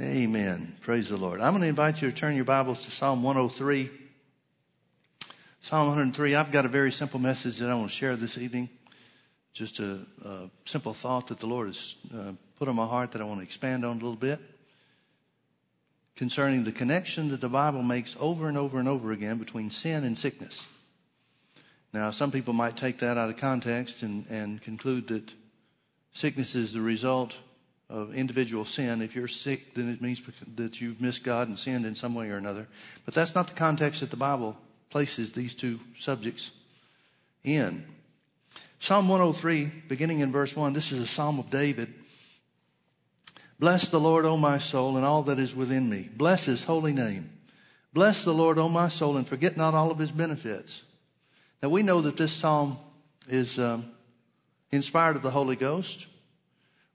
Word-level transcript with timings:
Amen. 0.00 0.74
Praise 0.80 1.10
the 1.10 1.18
Lord. 1.18 1.42
I'm 1.42 1.52
going 1.52 1.60
to 1.60 1.68
invite 1.68 2.00
you 2.00 2.10
to 2.10 2.16
turn 2.16 2.34
your 2.34 2.46
Bibles 2.46 2.80
to 2.80 2.90
Psalm 2.90 3.22
103. 3.22 3.90
Psalm 5.60 5.88
103. 5.88 6.34
I've 6.34 6.50
got 6.50 6.64
a 6.64 6.68
very 6.68 6.90
simple 6.90 7.20
message 7.20 7.58
that 7.58 7.68
I 7.68 7.74
want 7.74 7.90
to 7.90 7.94
share 7.94 8.16
this 8.16 8.38
evening. 8.38 8.70
Just 9.52 9.78
a, 9.78 9.98
a 10.24 10.48
simple 10.64 10.94
thought 10.94 11.26
that 11.26 11.38
the 11.38 11.46
Lord 11.46 11.66
has 11.66 11.96
uh, 12.14 12.32
put 12.58 12.66
on 12.66 12.76
my 12.76 12.86
heart 12.86 13.12
that 13.12 13.20
I 13.20 13.24
want 13.24 13.40
to 13.40 13.44
expand 13.44 13.84
on 13.84 13.90
a 13.90 14.00
little 14.00 14.16
bit 14.16 14.40
concerning 16.16 16.64
the 16.64 16.72
connection 16.72 17.28
that 17.28 17.42
the 17.42 17.50
Bible 17.50 17.82
makes 17.82 18.16
over 18.18 18.48
and 18.48 18.56
over 18.56 18.78
and 18.78 18.88
over 18.88 19.12
again 19.12 19.36
between 19.36 19.70
sin 19.70 20.04
and 20.04 20.16
sickness. 20.16 20.66
Now, 21.92 22.10
some 22.10 22.30
people 22.30 22.54
might 22.54 22.74
take 22.78 23.00
that 23.00 23.18
out 23.18 23.28
of 23.28 23.36
context 23.36 24.02
and, 24.02 24.24
and 24.30 24.62
conclude 24.62 25.08
that 25.08 25.34
sickness 26.14 26.54
is 26.54 26.72
the 26.72 26.80
result 26.80 27.36
of 27.90 28.14
individual 28.14 28.64
sin. 28.64 29.02
If 29.02 29.16
you're 29.16 29.28
sick, 29.28 29.74
then 29.74 29.90
it 29.90 30.00
means 30.00 30.22
that 30.56 30.80
you've 30.80 31.00
missed 31.00 31.24
God 31.24 31.48
and 31.48 31.58
sinned 31.58 31.84
in 31.84 31.94
some 31.94 32.14
way 32.14 32.30
or 32.30 32.36
another. 32.36 32.68
But 33.04 33.14
that's 33.14 33.34
not 33.34 33.48
the 33.48 33.54
context 33.54 34.00
that 34.00 34.10
the 34.10 34.16
Bible 34.16 34.56
places 34.90 35.32
these 35.32 35.54
two 35.54 35.80
subjects 35.98 36.52
in. 37.42 37.84
Psalm 38.78 39.08
103, 39.08 39.70
beginning 39.88 40.20
in 40.20 40.32
verse 40.32 40.56
1, 40.56 40.72
this 40.72 40.92
is 40.92 41.02
a 41.02 41.06
psalm 41.06 41.38
of 41.38 41.50
David. 41.50 41.92
Bless 43.58 43.88
the 43.88 44.00
Lord, 44.00 44.24
O 44.24 44.36
my 44.36 44.56
soul, 44.56 44.96
and 44.96 45.04
all 45.04 45.22
that 45.24 45.38
is 45.38 45.54
within 45.54 45.90
me. 45.90 46.08
Bless 46.16 46.46
his 46.46 46.64
holy 46.64 46.92
name. 46.92 47.30
Bless 47.92 48.24
the 48.24 48.32
Lord, 48.32 48.56
O 48.56 48.68
my 48.68 48.88
soul, 48.88 49.16
and 49.16 49.28
forget 49.28 49.56
not 49.56 49.74
all 49.74 49.90
of 49.90 49.98
his 49.98 50.12
benefits. 50.12 50.82
Now 51.62 51.68
we 51.68 51.82
know 51.82 52.00
that 52.00 52.16
this 52.16 52.32
psalm 52.32 52.78
is 53.28 53.58
um, 53.58 53.84
inspired 54.70 55.16
of 55.16 55.22
the 55.22 55.30
Holy 55.30 55.56
Ghost. 55.56 56.06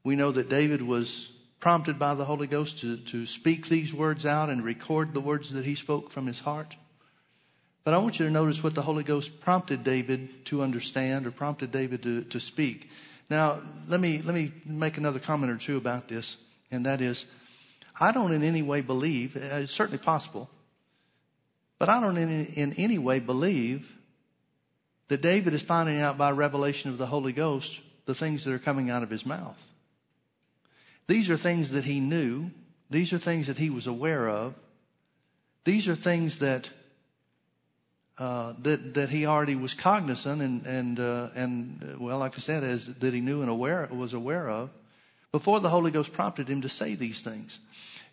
We 0.05 0.15
know 0.15 0.31
that 0.31 0.49
David 0.49 0.83
was 0.83 1.29
prompted 1.59 1.97
by 1.97 2.13
the 2.13 2.25
Holy 2.25 2.45
Ghost 2.45 2.77
to, 2.81 2.97
to 2.97 3.25
speak 3.25 3.67
these 3.67 3.91
words 3.91 4.23
out 4.23 4.51
and 4.51 4.63
record 4.63 5.15
the 5.15 5.19
words 5.19 5.51
that 5.53 5.65
he 5.65 5.73
spoke 5.73 6.11
from 6.11 6.27
his 6.27 6.39
heart. 6.39 6.75
But 7.83 7.95
I 7.95 7.97
want 7.97 8.19
you 8.19 8.27
to 8.27 8.31
notice 8.31 8.63
what 8.63 8.75
the 8.75 8.83
Holy 8.83 9.03
Ghost 9.03 9.41
prompted 9.41 9.83
David 9.83 10.45
to 10.45 10.61
understand 10.61 11.25
or 11.25 11.31
prompted 11.31 11.71
David 11.71 12.03
to, 12.03 12.21
to 12.25 12.39
speak. 12.39 12.87
Now, 13.31 13.59
let 13.87 13.99
me, 13.99 14.21
let 14.21 14.35
me 14.35 14.51
make 14.63 14.99
another 14.99 15.17
comment 15.17 15.51
or 15.51 15.57
two 15.57 15.75
about 15.75 16.07
this, 16.07 16.37
and 16.69 16.85
that 16.85 17.01
is, 17.01 17.25
I 17.99 18.11
don't 18.11 18.31
in 18.31 18.43
any 18.43 18.61
way 18.61 18.81
believe, 18.81 19.35
uh, 19.35 19.55
it's 19.55 19.71
certainly 19.71 19.97
possible, 19.97 20.51
but 21.79 21.89
I 21.89 21.99
don't 21.99 22.17
in, 22.17 22.45
in 22.45 22.73
any 22.73 22.99
way 22.99 23.17
believe 23.17 23.91
that 25.07 25.23
David 25.23 25.55
is 25.55 25.63
finding 25.63 25.99
out 25.99 26.15
by 26.15 26.29
revelation 26.29 26.91
of 26.91 26.99
the 26.99 27.07
Holy 27.07 27.33
Ghost 27.33 27.81
the 28.05 28.13
things 28.13 28.43
that 28.43 28.53
are 28.53 28.59
coming 28.59 28.91
out 28.91 29.01
of 29.01 29.09
his 29.09 29.25
mouth. 29.25 29.57
These 31.07 31.29
are 31.29 31.37
things 31.37 31.71
that 31.71 31.85
he 31.85 31.99
knew. 31.99 32.51
These 32.89 33.13
are 33.13 33.19
things 33.19 33.47
that 33.47 33.57
he 33.57 33.69
was 33.69 33.87
aware 33.87 34.27
of. 34.27 34.55
These 35.63 35.87
are 35.87 35.95
things 35.95 36.39
that 36.39 36.69
uh, 38.17 38.53
that 38.59 38.93
that 38.93 39.09
he 39.09 39.25
already 39.25 39.55
was 39.55 39.73
cognizant 39.73 40.41
and 40.41 40.65
and 40.65 40.99
uh, 40.99 41.29
and 41.35 41.83
uh, 41.83 41.99
well, 41.99 42.19
like 42.19 42.35
I 42.37 42.39
said, 42.39 42.63
as 42.63 42.85
that 42.85 43.13
he 43.13 43.21
knew 43.21 43.41
and 43.41 43.49
aware 43.49 43.87
was 43.91 44.13
aware 44.13 44.49
of 44.49 44.69
before 45.31 45.59
the 45.59 45.69
Holy 45.69 45.91
Ghost 45.91 46.13
prompted 46.13 46.47
him 46.47 46.61
to 46.61 46.69
say 46.69 46.95
these 46.95 47.23
things. 47.23 47.59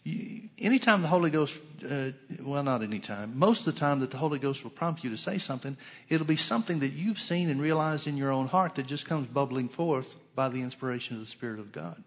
You, 0.03 0.49
anytime 0.59 1.03
the 1.03 1.09
Holy 1.09 1.31
Ghost, 1.31 1.57
uh, 1.89 2.11
well, 2.41 2.65
not 2.65 2.83
anytime, 2.83 3.39
most 3.39 3.61
of 3.61 3.75
the 3.75 3.79
time 3.79 4.01
that 4.01 4.11
the 4.11 4.17
Holy 4.17 4.41
Ghost 4.41 4.65
will 4.65 4.73
prompt 4.73 5.05
you 5.05 5.11
to 5.11 5.17
say 5.17 5.39
something, 5.39 5.77
it'll 6.09 6.27
be 6.27 6.35
something 6.35 6.81
that 6.81 6.95
you've 6.95 7.21
seen 7.21 7.49
and 7.49 7.61
realized 7.61 8.09
in 8.09 8.17
your 8.17 8.33
own 8.33 8.49
heart 8.49 8.75
that 8.75 8.87
just 8.87 9.07
comes 9.07 9.29
bubbling 9.29 9.69
forth 9.69 10.17
by 10.35 10.49
the 10.49 10.63
inspiration 10.63 11.15
of 11.15 11.23
the 11.23 11.31
Spirit 11.31 11.61
of 11.61 11.71
God. 11.71 12.03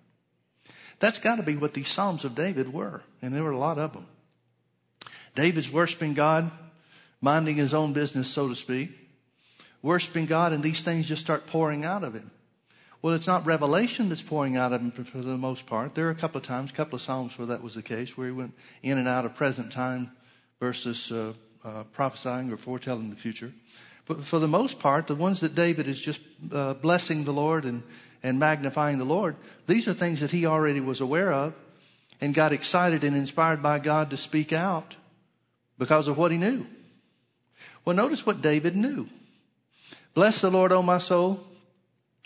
That's 0.99 1.19
got 1.19 1.35
to 1.37 1.43
be 1.43 1.57
what 1.57 1.73
these 1.73 1.87
Psalms 1.87 2.25
of 2.25 2.35
David 2.35 2.73
were, 2.73 3.01
and 3.21 3.33
there 3.33 3.43
were 3.43 3.51
a 3.51 3.57
lot 3.57 3.77
of 3.77 3.93
them. 3.93 4.07
David's 5.35 5.71
worshiping 5.71 6.13
God, 6.13 6.49
minding 7.21 7.57
his 7.57 7.73
own 7.73 7.93
business, 7.93 8.27
so 8.29 8.47
to 8.47 8.55
speak, 8.55 8.91
worshiping 9.81 10.25
God, 10.25 10.53
and 10.53 10.63
these 10.63 10.81
things 10.81 11.05
just 11.05 11.21
start 11.21 11.47
pouring 11.47 11.83
out 11.83 12.03
of 12.03 12.13
him. 12.13 12.31
Well, 13.01 13.13
it's 13.13 13.27
not 13.27 13.45
revelation 13.45 14.09
that's 14.09 14.23
pouring 14.23 14.57
out 14.57 14.73
of 14.73 14.81
him 14.81 14.91
for 14.91 15.19
the 15.19 15.37
most 15.37 15.67
part. 15.67 15.93
There 15.93 16.07
are 16.07 16.11
a 16.11 16.15
couple 16.15 16.39
of 16.39 16.43
times, 16.43 16.71
a 16.71 16.73
couple 16.73 16.95
of 16.95 17.01
Psalms 17.01 17.37
where 17.37 17.45
that 17.47 17.61
was 17.61 17.75
the 17.75 17.83
case, 17.83 18.17
where 18.17 18.27
he 18.27 18.33
went 18.33 18.55
in 18.81 18.97
and 18.97 19.07
out 19.07 19.25
of 19.25 19.35
present 19.35 19.71
time 19.71 20.11
versus 20.59 21.11
uh, 21.11 21.33
uh, 21.63 21.83
prophesying 21.91 22.51
or 22.51 22.57
foretelling 22.57 23.11
the 23.11 23.15
future. 23.15 23.53
But 24.07 24.23
for 24.23 24.39
the 24.39 24.47
most 24.47 24.79
part, 24.79 25.07
the 25.07 25.15
ones 25.15 25.41
that 25.41 25.53
David 25.55 25.87
is 25.87 25.99
just 25.99 26.21
uh, 26.51 26.75
blessing 26.75 27.23
the 27.23 27.33
Lord 27.33 27.65
and 27.65 27.83
and 28.25 28.39
magnifying 28.39 28.97
the 28.97 29.05
Lord, 29.05 29.35
these 29.67 29.87
are 29.87 29.93
things 29.93 30.21
that 30.21 30.31
he 30.31 30.47
already 30.47 30.79
was 30.79 30.99
aware 30.99 31.31
of 31.31 31.53
and 32.19 32.33
got 32.33 32.53
excited 32.53 33.03
and 33.03 33.15
inspired 33.15 33.61
by 33.61 33.77
God 33.77 34.09
to 34.09 34.17
speak 34.17 34.51
out 34.51 34.95
because 35.77 36.07
of 36.07 36.17
what 36.17 36.31
he 36.31 36.37
knew. 36.37 36.65
Well, 37.85 37.95
notice 37.95 38.25
what 38.25 38.41
David 38.41 38.75
knew. 38.75 39.07
Bless 40.15 40.41
the 40.41 40.49
Lord, 40.49 40.71
O 40.71 40.81
my 40.81 40.97
soul. 40.97 41.39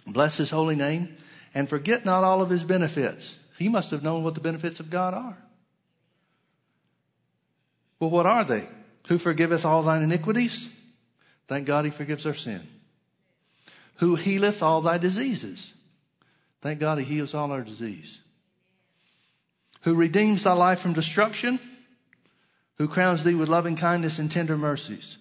Bless 0.08 0.38
his 0.38 0.50
holy 0.50 0.78
name 0.78 1.18
and 1.54 1.68
forget 1.68 2.06
not 2.06 2.24
all 2.24 2.42
of 2.42 2.50
his 2.50 2.64
benefits. 2.64 3.36
He 3.58 3.68
must 3.68 3.92
have 3.92 4.02
known 4.02 4.24
what 4.24 4.36
the 4.36 4.40
benefits 4.40 4.80
of 4.80 4.90
God 4.90 5.14
are. 5.14 5.38
Well, 8.00 8.10
what 8.10 8.26
are 8.26 8.46
they? 8.46 8.70
Who 9.10 9.18
forgiveth 9.18 9.66
all 9.66 9.84
thine 9.84 10.02
iniquities? 10.02 10.70
Thank 11.50 11.68
God 11.68 11.84
he 11.84 11.92
forgives 11.92 12.26
our 12.26 12.36
sin. 12.36 12.66
Who 13.96 14.16
healeth 14.16 14.64
all 14.64 14.80
thy 14.80 14.98
diseases? 14.98 15.74
Thank 16.62 16.80
God 16.80 16.97
he 16.97 17.06
heals 17.06 17.34
all 17.34 17.52
our 17.52 17.62
disease. 17.62 18.20
Who 19.81 19.96
redeems 19.96 20.44
thy 20.44 20.53
life 20.53 20.80
from 20.80 20.94
destruction, 20.94 21.59
who 22.78 22.88
crowns 22.88 23.24
thee 23.24 23.36
with 23.36 23.50
loving 23.50 23.75
kindness 23.75 24.20
and 24.20 24.30
tender 24.30 24.58
mercies, 24.58 25.18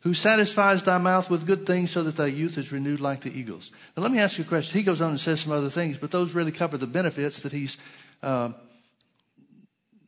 who 0.00 0.14
satisfies 0.14 0.82
thy 0.82 0.98
mouth 0.98 1.28
with 1.28 1.46
good 1.46 1.66
things 1.66 1.90
so 1.90 2.02
that 2.04 2.16
thy 2.16 2.26
youth 2.26 2.56
is 2.56 2.72
renewed 2.72 3.00
like 3.00 3.20
the 3.20 3.38
eagles. 3.38 3.70
Now 3.96 4.02
let 4.02 4.12
me 4.12 4.18
ask 4.18 4.38
you 4.38 4.44
a 4.44 4.46
question. 4.46 4.78
He 4.78 4.84
goes 4.84 5.00
on 5.00 5.10
and 5.10 5.20
says 5.20 5.40
some 5.40 5.52
other 5.52 5.70
things, 5.70 5.98
but 5.98 6.10
those 6.10 6.32
really 6.32 6.52
cover 6.52 6.78
the 6.78 6.86
benefits 6.86 7.42
that 7.42 7.52
he's, 7.52 7.76
uh, 8.22 8.52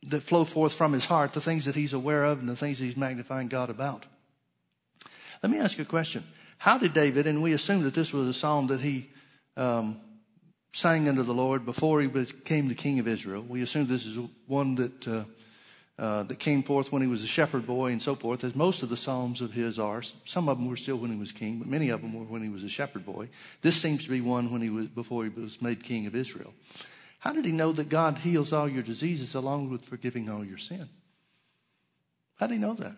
that 0.03 0.23
flow 0.23 0.45
forth 0.45 0.73
from 0.73 0.93
his 0.93 1.05
heart, 1.05 1.33
the 1.33 1.41
things 1.41 1.65
that 1.65 1.75
he's 1.75 1.93
aware 1.93 2.23
of 2.23 2.39
and 2.39 2.49
the 2.49 2.55
things 2.55 2.79
he's 2.79 2.97
magnifying 2.97 3.47
God 3.49 3.69
about. 3.69 4.05
Let 5.43 5.51
me 5.51 5.59
ask 5.59 5.77
you 5.77 5.83
a 5.83 5.87
question. 5.87 6.23
How 6.57 6.77
did 6.77 6.93
David, 6.93 7.27
and 7.27 7.41
we 7.41 7.53
assume 7.53 7.83
that 7.83 7.93
this 7.93 8.13
was 8.13 8.27
a 8.27 8.33
psalm 8.33 8.67
that 8.67 8.81
he 8.81 9.09
um, 9.57 9.99
sang 10.71 11.07
unto 11.09 11.23
the 11.23 11.33
Lord 11.33 11.65
before 11.65 12.01
he 12.01 12.07
became 12.07 12.67
the 12.67 12.75
king 12.75 12.99
of 12.99 13.07
Israel. 13.07 13.43
We 13.47 13.61
assume 13.61 13.87
this 13.87 14.05
is 14.05 14.17
one 14.47 14.75
that 14.75 15.07
uh, 15.07 15.23
uh, 16.01 16.23
that 16.23 16.39
came 16.39 16.63
forth 16.63 16.91
when 16.91 17.03
he 17.03 17.07
was 17.07 17.23
a 17.23 17.27
shepherd 17.27 17.67
boy 17.67 17.91
and 17.91 18.01
so 18.01 18.15
forth, 18.15 18.43
as 18.43 18.55
most 18.55 18.81
of 18.81 18.89
the 18.89 18.97
psalms 18.97 19.39
of 19.39 19.53
his 19.53 19.77
are. 19.77 20.01
Some 20.25 20.49
of 20.49 20.57
them 20.57 20.67
were 20.67 20.75
still 20.75 20.95
when 20.95 21.11
he 21.11 21.19
was 21.19 21.31
king, 21.31 21.59
but 21.59 21.67
many 21.67 21.89
of 21.89 22.01
them 22.01 22.13
were 22.13 22.23
when 22.23 22.41
he 22.41 22.49
was 22.49 22.63
a 22.63 22.69
shepherd 22.69 23.05
boy. 23.05 23.29
This 23.61 23.75
seems 23.75 24.05
to 24.05 24.09
be 24.09 24.19
one 24.19 24.51
when 24.51 24.61
he 24.61 24.71
was 24.71 24.87
before 24.87 25.25
he 25.25 25.29
was 25.29 25.61
made 25.61 25.83
king 25.83 26.07
of 26.07 26.15
Israel. 26.15 26.55
How 27.19 27.33
did 27.33 27.45
he 27.45 27.51
know 27.51 27.71
that 27.73 27.87
God 27.87 28.17
heals 28.17 28.51
all 28.51 28.67
your 28.67 28.81
diseases 28.81 29.35
along 29.35 29.69
with 29.69 29.85
forgiving 29.85 30.27
all 30.27 30.43
your 30.43 30.57
sin? 30.57 30.89
How 32.37 32.47
did 32.47 32.55
he 32.55 32.59
know 32.59 32.73
that? 32.73 32.95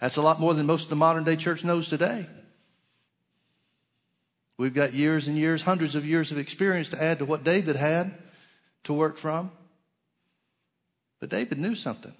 That's 0.00 0.16
a 0.16 0.22
lot 0.22 0.40
more 0.40 0.54
than 0.54 0.66
most 0.66 0.84
of 0.84 0.90
the 0.90 0.96
modern 0.96 1.22
day 1.22 1.36
church 1.36 1.62
knows 1.62 1.88
today. 1.88 2.26
We've 4.60 4.74
got 4.74 4.92
years 4.92 5.26
and 5.26 5.38
years, 5.38 5.62
hundreds 5.62 5.94
of 5.94 6.04
years 6.04 6.32
of 6.32 6.36
experience 6.36 6.90
to 6.90 7.02
add 7.02 7.20
to 7.20 7.24
what 7.24 7.44
David 7.44 7.76
had 7.76 8.12
to 8.84 8.92
work 8.92 9.16
from. 9.16 9.50
But 11.18 11.30
David 11.30 11.58
knew 11.58 11.74
something. 11.74 12.12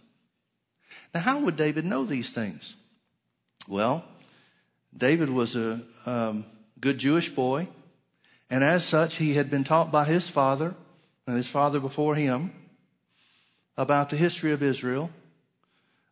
Now, 1.12 1.20
how 1.20 1.40
would 1.40 1.56
David 1.56 1.84
know 1.84 2.04
these 2.04 2.32
things? 2.32 2.76
Well, 3.68 4.06
David 4.96 5.28
was 5.28 5.54
a 5.54 5.82
um, 6.06 6.46
good 6.80 6.96
Jewish 6.96 7.28
boy, 7.28 7.68
and 8.48 8.64
as 8.64 8.86
such, 8.86 9.16
he 9.16 9.34
had 9.34 9.50
been 9.50 9.62
taught 9.62 9.92
by 9.92 10.06
his 10.06 10.30
father 10.30 10.74
and 11.26 11.36
his 11.36 11.46
father 11.46 11.78
before 11.78 12.14
him 12.14 12.54
about 13.76 14.08
the 14.08 14.16
history 14.16 14.52
of 14.52 14.62
Israel, 14.62 15.10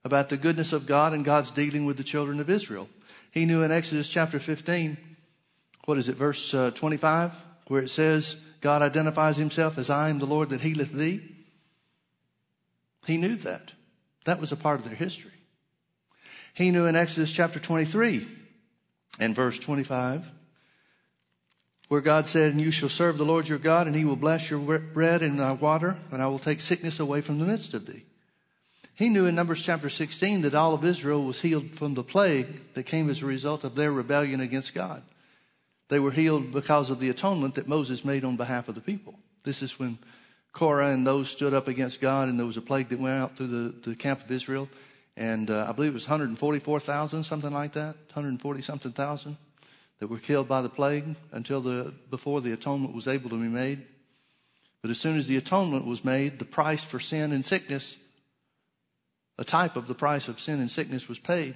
about 0.05 0.29
the 0.29 0.37
goodness 0.37 0.75
of 0.75 0.85
God 0.85 1.14
and 1.14 1.25
God's 1.25 1.50
dealing 1.50 1.87
with 1.87 1.97
the 1.97 2.05
children 2.05 2.38
of 2.38 2.50
Israel. 2.50 2.91
He 3.31 3.47
knew 3.47 3.62
in 3.62 3.73
Exodus 3.73 4.11
chapter 4.11 4.38
15 4.38 5.07
what 5.88 5.96
is 5.96 6.11
it, 6.11 6.17
verse 6.17 6.52
uh, 6.52 6.70
25, 6.73 7.32
where 7.69 7.82
it 7.82 7.88
says, 7.88 8.37
God 8.61 8.82
identifies 8.82 9.38
himself 9.38 9.79
as 9.79 9.88
I 9.88 10.11
am 10.11 10.19
the 10.19 10.26
Lord 10.26 10.50
that 10.50 10.61
healeth 10.61 10.93
thee. 10.93 11.23
He 13.06 13.17
knew 13.17 13.37
that. 13.37 13.73
That 14.26 14.38
was 14.38 14.52
a 14.52 14.56
part 14.56 14.81
of 14.81 14.85
their 14.85 14.94
history. 14.94 15.31
He 16.52 16.70
knew 16.70 16.85
in 16.85 16.94
Exodus 16.94 17.32
chapter 17.32 17.58
23 17.58 18.29
and 19.19 19.35
verse 19.35 19.58
25, 19.58 20.29
where 21.88 22.02
God 22.02 22.26
said, 22.26 22.52
And 22.52 22.61
you 22.61 22.70
shall 22.70 22.91
serve 22.91 23.17
the 23.17 23.25
Lord 23.25 23.49
your 23.49 23.56
God, 23.56 23.87
and 23.87 23.96
he 23.96 24.05
will 24.05 24.14
bless 24.14 24.50
your 24.50 24.79
bread 24.79 25.23
and 25.23 25.38
thy 25.38 25.52
water, 25.52 25.99
and 26.12 26.20
I 26.20 26.26
will 26.26 26.38
take 26.38 26.61
sickness 26.61 27.00
away 27.00 27.23
from 27.23 27.38
the 27.38 27.46
midst 27.46 27.73
of 27.73 27.87
thee. 27.87 28.05
He 28.94 29.08
knew 29.08 29.25
in 29.25 29.34
Numbers 29.34 29.62
chapter 29.62 29.88
16 29.88 30.43
that 30.43 30.55
all 30.55 30.75
of 30.75 30.84
Israel 30.84 31.25
was 31.25 31.41
healed 31.41 31.70
from 31.70 31.94
the 31.94 32.05
plague 32.05 32.75
that 32.75 32.82
came 32.82 33.08
as 33.08 33.23
a 33.23 33.26
result 33.26 33.64
of 33.64 33.75
their 33.75 33.91
rebellion 33.91 34.43
against 34.43 34.75
God. 34.75 35.02
They 35.88 35.99
were 35.99 36.11
healed 36.11 36.52
because 36.52 36.90
of 36.90 37.00
the 37.00 37.08
atonement 37.08 37.55
that 37.55 37.67
Moses 37.67 38.05
made 38.05 38.25
on 38.25 38.37
behalf 38.37 38.69
of 38.69 38.75
the 38.75 38.81
people. 38.81 39.19
This 39.44 39.62
is 39.62 39.79
when 39.79 39.99
Korah 40.52 40.90
and 40.90 41.06
those 41.06 41.31
stood 41.31 41.55
up 41.55 41.69
against 41.69 42.00
God, 42.00 42.29
and 42.29 42.38
there 42.38 42.46
was 42.46 42.56
a 42.56 42.62
plague 42.62 42.88
that 42.88 42.99
went 42.99 43.19
out 43.19 43.37
through 43.37 43.46
the, 43.46 43.90
the 43.90 43.96
camp 43.96 44.25
of 44.25 44.31
Israel. 44.31 44.69
And 45.17 45.50
uh, 45.50 45.67
I 45.69 45.73
believe 45.73 45.93
it 45.93 45.94
was 45.94 46.06
144,000, 46.06 47.25
something 47.25 47.52
like 47.52 47.73
that, 47.73 47.96
140 48.12 48.62
something 48.62 48.93
thousand 48.93 49.37
that 49.99 50.06
were 50.06 50.19
killed 50.19 50.46
by 50.46 50.62
the 50.62 50.69
plague 50.69 51.17
until 51.32 51.61
the, 51.61 51.93
before 52.11 52.41
the 52.41 52.52
atonement 52.52 52.94
was 52.94 53.08
able 53.08 53.31
to 53.31 53.37
be 53.37 53.49
made. 53.49 53.84
But 54.81 54.91
as 54.91 54.99
soon 54.99 55.17
as 55.17 55.26
the 55.26 55.37
atonement 55.37 55.87
was 55.87 56.05
made, 56.05 56.38
the 56.38 56.44
price 56.44 56.84
for 56.84 57.00
sin 57.00 57.32
and 57.32 57.44
sickness, 57.44 57.96
a 59.38 59.44
type 59.44 59.76
of 59.76 59.88
the 59.88 59.94
price 59.94 60.29
of 60.29 60.38
sin 60.38 60.61
and 60.61 60.70
sickness 60.70 61.08
was 61.08 61.19
paid. 61.19 61.55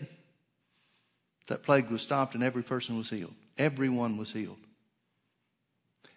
That 1.47 1.63
plague 1.63 1.91
was 1.91 2.03
stopped 2.03 2.35
and 2.35 2.43
every 2.43 2.63
person 2.63 2.99
was 2.99 3.11
healed. 3.11 3.35
Everyone 3.59 4.17
was 4.17 4.33
healed. 4.33 4.59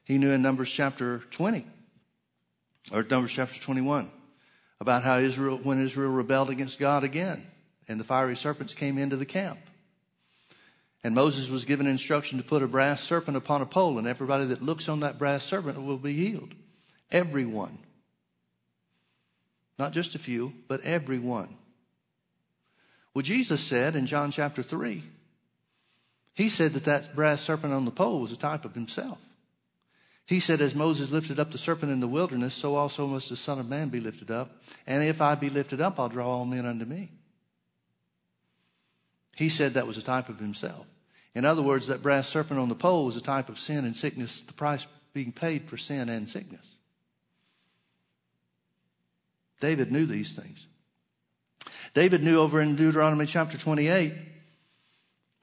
He 0.04 0.18
knew 0.18 0.32
in 0.32 0.42
Numbers 0.42 0.70
chapter 0.70 1.20
20, 1.32 1.66
or 2.92 3.04
Numbers 3.04 3.32
chapter 3.32 3.60
21, 3.60 4.10
about 4.80 5.04
how 5.04 5.18
Israel, 5.18 5.60
when 5.62 5.84
Israel 5.84 6.12
rebelled 6.12 6.50
against 6.50 6.80
God 6.80 7.04
again, 7.04 7.46
and 7.88 8.00
the 8.00 8.04
fiery 8.04 8.36
serpents 8.36 8.74
came 8.74 8.98
into 8.98 9.16
the 9.16 9.26
camp. 9.26 9.60
And 11.04 11.14
Moses 11.14 11.50
was 11.50 11.66
given 11.66 11.88
instruction 11.88 12.40
to 12.40 12.44
put 12.44 12.64
a 12.64 12.68
brass 12.68 13.04
serpent 13.04 13.38
upon 13.38 13.62
a 13.62 13.66
pole, 13.66 13.98
and 13.98 14.08
everybody 14.08 14.46
that 14.46 14.64
looks 14.64 14.90
on 14.90 15.02
that 15.02 15.20
brass 15.20 15.44
serpent 15.44 15.82
will 15.84 15.98
be 15.98 16.14
healed. 16.14 16.54
Everyone. 17.12 17.78
Not 19.78 19.92
just 19.92 20.16
a 20.16 20.20
few, 20.20 20.54
but 20.68 20.82
everyone. 20.82 21.58
Well, 23.14 23.24
Jesus 23.24 23.62
said 23.62 23.96
in 23.96 24.08
John 24.08 24.32
chapter 24.32 24.64
3, 24.64 25.04
he 26.36 26.50
said 26.50 26.74
that 26.74 26.84
that 26.84 27.16
brass 27.16 27.42
serpent 27.42 27.74
on 27.74 27.86
the 27.86 27.92
pole 27.92 28.20
was 28.20 28.32
a 28.32 28.38
type 28.38 28.66
of 28.66 28.76
himself. 28.76 29.18
He 30.28 30.40
said, 30.40 30.60
As 30.60 30.76
Moses 30.76 31.12
lifted 31.12 31.40
up 31.40 31.52
the 31.52 31.58
serpent 31.58 31.92
in 31.92 32.02
the 32.02 32.08
wilderness, 32.08 32.54
so 32.54 32.76
also 32.76 33.08
must 33.08 33.30
the 33.30 33.38
Son 33.38 33.58
of 33.58 33.70
Man 33.70 33.90
be 33.90 34.00
lifted 34.00 34.30
up. 34.30 34.62
And 34.86 35.04
if 35.04 35.22
I 35.22 35.36
be 35.36 35.50
lifted 35.50 35.80
up, 35.80 36.00
I'll 36.00 36.10
draw 36.10 36.28
all 36.28 36.46
men 36.46 36.66
unto 36.66 36.84
me. 36.84 37.12
He 39.36 39.50
said 39.50 39.74
that 39.74 39.88
was 39.88 39.98
a 39.98 40.02
type 40.02 40.28
of 40.28 40.40
himself. 40.40 40.86
In 41.36 41.46
other 41.46 41.62
words, 41.62 41.88
that 41.88 42.02
brass 42.02 42.28
serpent 42.28 42.60
on 42.60 42.70
the 42.70 42.76
pole 42.76 43.06
was 43.06 43.16
a 43.16 43.22
type 43.22 43.50
of 43.50 43.60
sin 43.60 43.86
and 43.86 43.96
sickness, 43.96 44.42
the 44.42 44.54
price 44.54 44.88
being 45.14 45.32
paid 45.32 45.70
for 45.70 45.78
sin 45.78 46.10
and 46.10 46.28
sickness. 46.28 46.66
David 49.62 49.92
knew 49.92 50.06
these 50.06 50.36
things. 50.36 50.66
David 51.94 52.24
knew 52.24 52.40
over 52.40 52.60
in 52.62 52.76
Deuteronomy 52.76 53.26
chapter 53.26 53.58
28, 53.58 54.14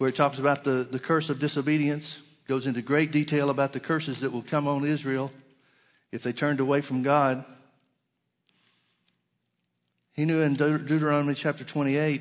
where 0.02 0.08
it 0.08 0.16
talks 0.16 0.40
about 0.40 0.64
the, 0.64 0.84
the 0.90 0.98
curse 0.98 1.30
of 1.30 1.38
disobedience, 1.38 2.18
goes 2.48 2.66
into 2.66 2.82
great 2.82 3.12
detail 3.12 3.50
about 3.50 3.72
the 3.72 3.78
curses 3.78 4.18
that 4.18 4.32
will 4.32 4.42
come 4.42 4.66
on 4.66 4.84
Israel 4.84 5.30
if 6.10 6.24
they 6.24 6.32
turned 6.32 6.58
away 6.58 6.80
from 6.80 7.04
God. 7.04 7.44
He 10.12 10.24
knew 10.24 10.42
in 10.42 10.54
De- 10.54 10.76
Deuteronomy 10.76 11.34
chapter 11.34 11.62
28 11.62 12.20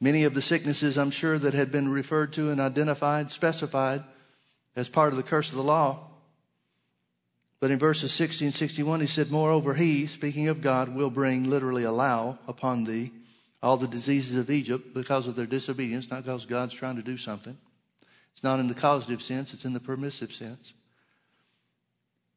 many 0.00 0.22
of 0.22 0.34
the 0.34 0.40
sicknesses, 0.40 0.96
I'm 0.96 1.10
sure, 1.10 1.40
that 1.40 1.54
had 1.54 1.72
been 1.72 1.88
referred 1.88 2.34
to 2.34 2.52
and 2.52 2.60
identified, 2.60 3.32
specified 3.32 4.04
as 4.76 4.88
part 4.88 5.12
of 5.12 5.16
the 5.16 5.24
curse 5.24 5.48
of 5.48 5.56
the 5.56 5.62
law. 5.64 6.08
But 7.58 7.72
in 7.72 7.80
verses 7.80 8.12
60 8.12 8.44
and 8.44 8.54
61, 8.54 9.00
he 9.00 9.08
said, 9.08 9.28
Moreover, 9.28 9.74
he, 9.74 10.06
speaking 10.06 10.46
of 10.46 10.62
God, 10.62 10.94
will 10.94 11.10
bring, 11.10 11.50
literally 11.50 11.82
allow 11.82 12.38
upon 12.46 12.84
thee 12.84 13.10
all 13.62 13.76
the 13.76 13.86
diseases 13.86 14.36
of 14.36 14.50
Egypt 14.50 14.92
because 14.92 15.26
of 15.26 15.36
their 15.36 15.46
disobedience, 15.46 16.10
not 16.10 16.24
because 16.24 16.44
God's 16.44 16.74
trying 16.74 16.96
to 16.96 17.02
do 17.02 17.16
something. 17.16 17.56
It's 18.32 18.42
not 18.42 18.60
in 18.60 18.68
the 18.68 18.74
causative 18.74 19.22
sense, 19.22 19.52
it's 19.52 19.64
in 19.64 19.72
the 19.72 19.80
permissive 19.80 20.32
sense. 20.32 20.72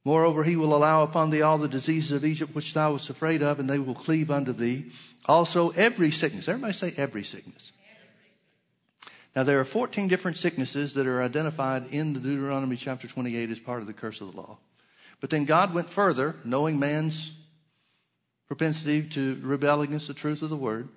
Moreover, 0.03 0.43
he 0.43 0.55
will 0.55 0.75
allow 0.75 1.01
upon 1.01 1.31
thee 1.31 1.41
all 1.41 1.57
the 1.57 1.67
diseases 1.67 2.11
of 2.11 2.23
Egypt 2.23 2.53
which 2.53 2.75
thou 2.75 2.91
wast 2.91 3.09
afraid 3.09 3.41
of, 3.41 3.59
and 3.59 3.67
they 3.67 3.79
will 3.79 3.95
cleave 3.95 4.29
unto 4.29 4.51
thee. 4.51 4.91
Also, 5.25 5.69
every 5.71 6.11
sickness. 6.11 6.47
Everybody 6.47 6.73
say 6.73 6.93
every 6.95 7.23
sickness. 7.23 7.71
Now, 9.35 9.43
there 9.43 9.59
are 9.59 9.65
14 9.65 10.07
different 10.07 10.37
sicknesses 10.37 10.93
that 10.93 11.07
are 11.07 11.23
identified 11.23 11.87
in 11.91 12.13
the 12.13 12.19
Deuteronomy 12.19 12.77
chapter 12.77 13.07
28 13.07 13.49
as 13.49 13.59
part 13.59 13.81
of 13.81 13.87
the 13.87 13.93
curse 13.93 14.21
of 14.21 14.31
the 14.31 14.37
law. 14.37 14.59
But 15.19 15.31
then 15.31 15.45
God 15.45 15.73
went 15.73 15.89
further, 15.89 16.35
knowing 16.45 16.77
man's 16.77 17.31
propensity 18.47 19.01
to 19.09 19.39
rebel 19.41 19.81
against 19.81 20.07
the 20.07 20.13
truth 20.13 20.43
of 20.43 20.49
the 20.49 20.55
word. 20.55 20.87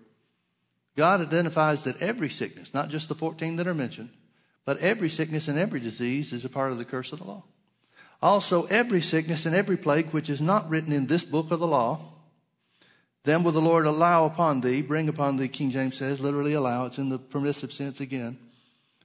God 0.98 1.20
identifies 1.20 1.84
that 1.84 2.02
every 2.02 2.28
sickness, 2.28 2.74
not 2.74 2.88
just 2.88 3.08
the 3.08 3.14
14 3.14 3.54
that 3.54 3.68
are 3.68 3.72
mentioned, 3.72 4.10
but 4.64 4.78
every 4.78 5.08
sickness 5.08 5.46
and 5.46 5.56
every 5.56 5.78
disease 5.78 6.32
is 6.32 6.44
a 6.44 6.48
part 6.48 6.72
of 6.72 6.78
the 6.78 6.84
curse 6.84 7.12
of 7.12 7.20
the 7.20 7.24
law. 7.24 7.44
Also, 8.20 8.64
every 8.64 9.00
sickness 9.00 9.46
and 9.46 9.54
every 9.54 9.76
plague 9.76 10.10
which 10.10 10.28
is 10.28 10.40
not 10.40 10.68
written 10.68 10.92
in 10.92 11.06
this 11.06 11.22
book 11.22 11.52
of 11.52 11.60
the 11.60 11.68
law, 11.68 12.00
then 13.22 13.44
will 13.44 13.52
the 13.52 13.60
Lord 13.60 13.86
allow 13.86 14.26
upon 14.26 14.60
thee, 14.60 14.82
bring 14.82 15.08
upon 15.08 15.36
thee, 15.36 15.46
King 15.46 15.70
James 15.70 15.96
says, 15.96 16.18
literally 16.18 16.54
allow, 16.54 16.86
it's 16.86 16.98
in 16.98 17.10
the 17.10 17.18
permissive 17.20 17.72
sense 17.72 18.00
again, 18.00 18.36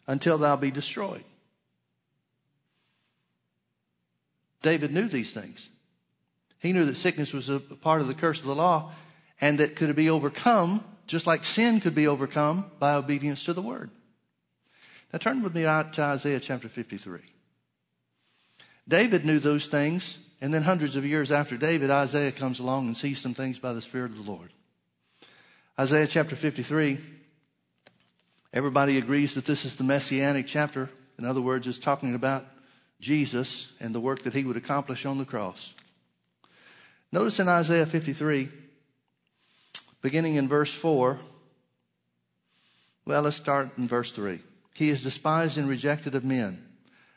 until 0.07 0.39
thou 0.39 0.55
be 0.55 0.71
destroyed. 0.71 1.23
David 4.63 4.91
knew 4.91 5.07
these 5.07 5.31
things. 5.31 5.69
He 6.57 6.73
knew 6.73 6.85
that 6.85 6.97
sickness 6.97 7.33
was 7.33 7.49
a 7.49 7.59
part 7.59 8.01
of 8.01 8.07
the 8.07 8.15
curse 8.15 8.39
of 8.39 8.47
the 8.47 8.55
law 8.55 8.93
and 9.39 9.59
that 9.59 9.75
could 9.75 9.95
be 9.95 10.09
overcome 10.09 10.83
just 11.07 11.27
like 11.27 11.43
sin 11.43 11.79
could 11.79 11.95
be 11.95 12.07
overcome 12.07 12.71
by 12.79 12.95
obedience 12.95 13.43
to 13.45 13.53
the 13.53 13.61
word. 13.61 13.89
Now 15.11 15.19
turn 15.19 15.43
with 15.43 15.53
me 15.53 15.65
out 15.65 15.93
to 15.93 16.01
Isaiah 16.01 16.39
chapter 16.39 16.69
53. 16.69 17.19
David 18.87 19.25
knew 19.25 19.39
those 19.39 19.67
things, 19.67 20.17
and 20.41 20.53
then 20.53 20.63
hundreds 20.63 20.95
of 20.95 21.05
years 21.05 21.31
after 21.31 21.55
David, 21.55 21.89
Isaiah 21.89 22.31
comes 22.31 22.59
along 22.59 22.87
and 22.87 22.97
sees 22.97 23.19
some 23.19 23.33
things 23.33 23.59
by 23.59 23.73
the 23.73 23.81
Spirit 23.81 24.11
of 24.11 24.25
the 24.25 24.31
Lord. 24.31 24.51
Isaiah 25.79 26.07
chapter 26.07 26.35
53, 26.35 26.97
everybody 28.53 28.97
agrees 28.97 29.35
that 29.35 29.45
this 29.45 29.65
is 29.65 29.75
the 29.75 29.83
messianic 29.83 30.47
chapter. 30.47 30.89
In 31.17 31.25
other 31.25 31.41
words, 31.41 31.67
it's 31.67 31.79
talking 31.79 32.15
about 32.15 32.45
Jesus 32.99 33.67
and 33.79 33.93
the 33.93 33.99
work 33.99 34.23
that 34.23 34.33
he 34.33 34.43
would 34.43 34.57
accomplish 34.57 35.05
on 35.05 35.17
the 35.17 35.25
cross. 35.25 35.73
Notice 37.11 37.39
in 37.39 37.47
Isaiah 37.47 37.85
53, 37.85 38.49
beginning 40.03 40.35
in 40.35 40.47
verse 40.47 40.71
4. 40.71 41.17
Well, 43.05 43.23
let's 43.23 43.37
start 43.37 43.71
in 43.77 43.87
verse 43.87 44.11
3. 44.11 44.39
He 44.75 44.89
is 44.89 45.01
despised 45.01 45.57
and 45.57 45.67
rejected 45.67 46.13
of 46.13 46.23
men, 46.23 46.63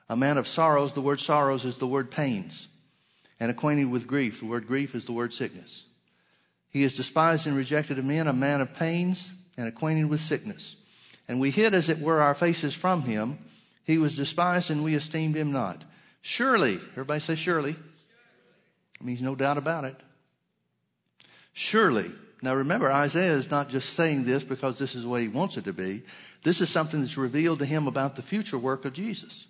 a 0.08 0.16
man 0.16 0.38
of 0.38 0.46
sorrows. 0.46 0.94
The 0.94 1.02
word 1.02 1.20
sorrows 1.20 1.66
is 1.66 1.76
the 1.76 1.86
word 1.86 2.10
pains, 2.10 2.68
and 3.38 3.50
acquainted 3.50 3.90
with 3.90 4.06
grief. 4.06 4.40
The 4.40 4.46
word 4.46 4.66
grief 4.66 4.94
is 4.94 5.04
the 5.04 5.12
word 5.12 5.34
sickness. 5.34 5.84
He 6.70 6.84
is 6.84 6.94
despised 6.94 7.46
and 7.46 7.56
rejected 7.56 7.98
of 7.98 8.04
men, 8.04 8.28
a 8.28 8.32
man 8.32 8.60
of 8.60 8.74
pains, 8.74 9.32
and 9.56 9.66
acquainted 9.66 10.06
with 10.06 10.20
sickness. 10.20 10.76
And 11.28 11.40
we 11.40 11.50
hid, 11.50 11.74
as 11.74 11.88
it 11.88 11.98
were, 11.98 12.20
our 12.20 12.34
faces 12.34 12.74
from 12.74 13.02
him. 13.02 13.38
He 13.84 13.98
was 13.98 14.16
despised, 14.16 14.70
and 14.70 14.84
we 14.84 14.94
esteemed 14.94 15.36
him 15.36 15.52
not. 15.52 15.82
Surely, 16.20 16.74
everybody 16.92 17.20
say 17.20 17.34
surely. 17.34 17.72
It 17.72 19.04
means 19.04 19.22
no 19.22 19.34
doubt 19.34 19.58
about 19.58 19.84
it. 19.84 19.96
Surely 21.52 22.10
now 22.42 22.54
remember, 22.54 22.92
Isaiah 22.92 23.32
is 23.32 23.50
not 23.50 23.70
just 23.70 23.94
saying 23.94 24.24
this 24.24 24.44
because 24.44 24.78
this 24.78 24.94
is 24.94 25.04
the 25.04 25.08
way 25.08 25.22
he 25.22 25.28
wants 25.28 25.56
it 25.56 25.64
to 25.64 25.72
be. 25.72 26.02
This 26.42 26.60
is 26.60 26.68
something 26.68 27.00
that's 27.00 27.16
revealed 27.16 27.60
to 27.60 27.66
him 27.66 27.86
about 27.86 28.16
the 28.16 28.22
future 28.22 28.58
work 28.58 28.84
of 28.84 28.92
Jesus. 28.92 29.46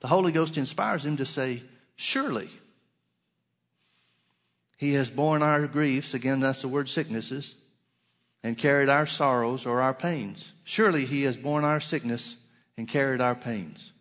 The 0.00 0.08
Holy 0.08 0.32
Ghost 0.32 0.56
inspires 0.56 1.04
him 1.04 1.16
to 1.16 1.26
say, 1.26 1.62
surely. 1.96 2.50
He 4.76 4.94
has 4.94 5.10
borne 5.10 5.42
our 5.42 5.66
griefs, 5.66 6.14
again, 6.14 6.40
that's 6.40 6.62
the 6.62 6.68
word 6.68 6.88
sicknesses, 6.88 7.54
and 8.42 8.58
carried 8.58 8.88
our 8.88 9.06
sorrows 9.06 9.66
or 9.66 9.80
our 9.80 9.94
pains. 9.94 10.52
Surely 10.64 11.06
he 11.06 11.22
has 11.22 11.36
borne 11.36 11.64
our 11.64 11.80
sickness 11.80 12.36
and 12.76 12.86
carried 12.86 13.20
our 13.20 13.34
pains. 13.34 13.92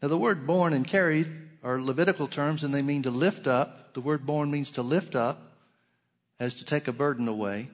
Now 0.00 0.08
the 0.08 0.18
word 0.18 0.46
borne 0.46 0.74
and 0.74 0.86
carried 0.86 1.30
are 1.64 1.80
Levitical 1.80 2.28
terms 2.28 2.62
and 2.62 2.72
they 2.72 2.82
mean 2.82 3.02
to 3.02 3.10
lift 3.10 3.46
up. 3.46 3.94
The 3.94 4.00
word 4.00 4.26
borne 4.26 4.50
means 4.50 4.70
to 4.72 4.82
lift 4.82 5.14
up 5.14 5.47
as 6.40 6.54
to 6.56 6.64
take 6.64 6.88
a 6.88 6.92
burden 6.92 7.28
away. 7.28 7.68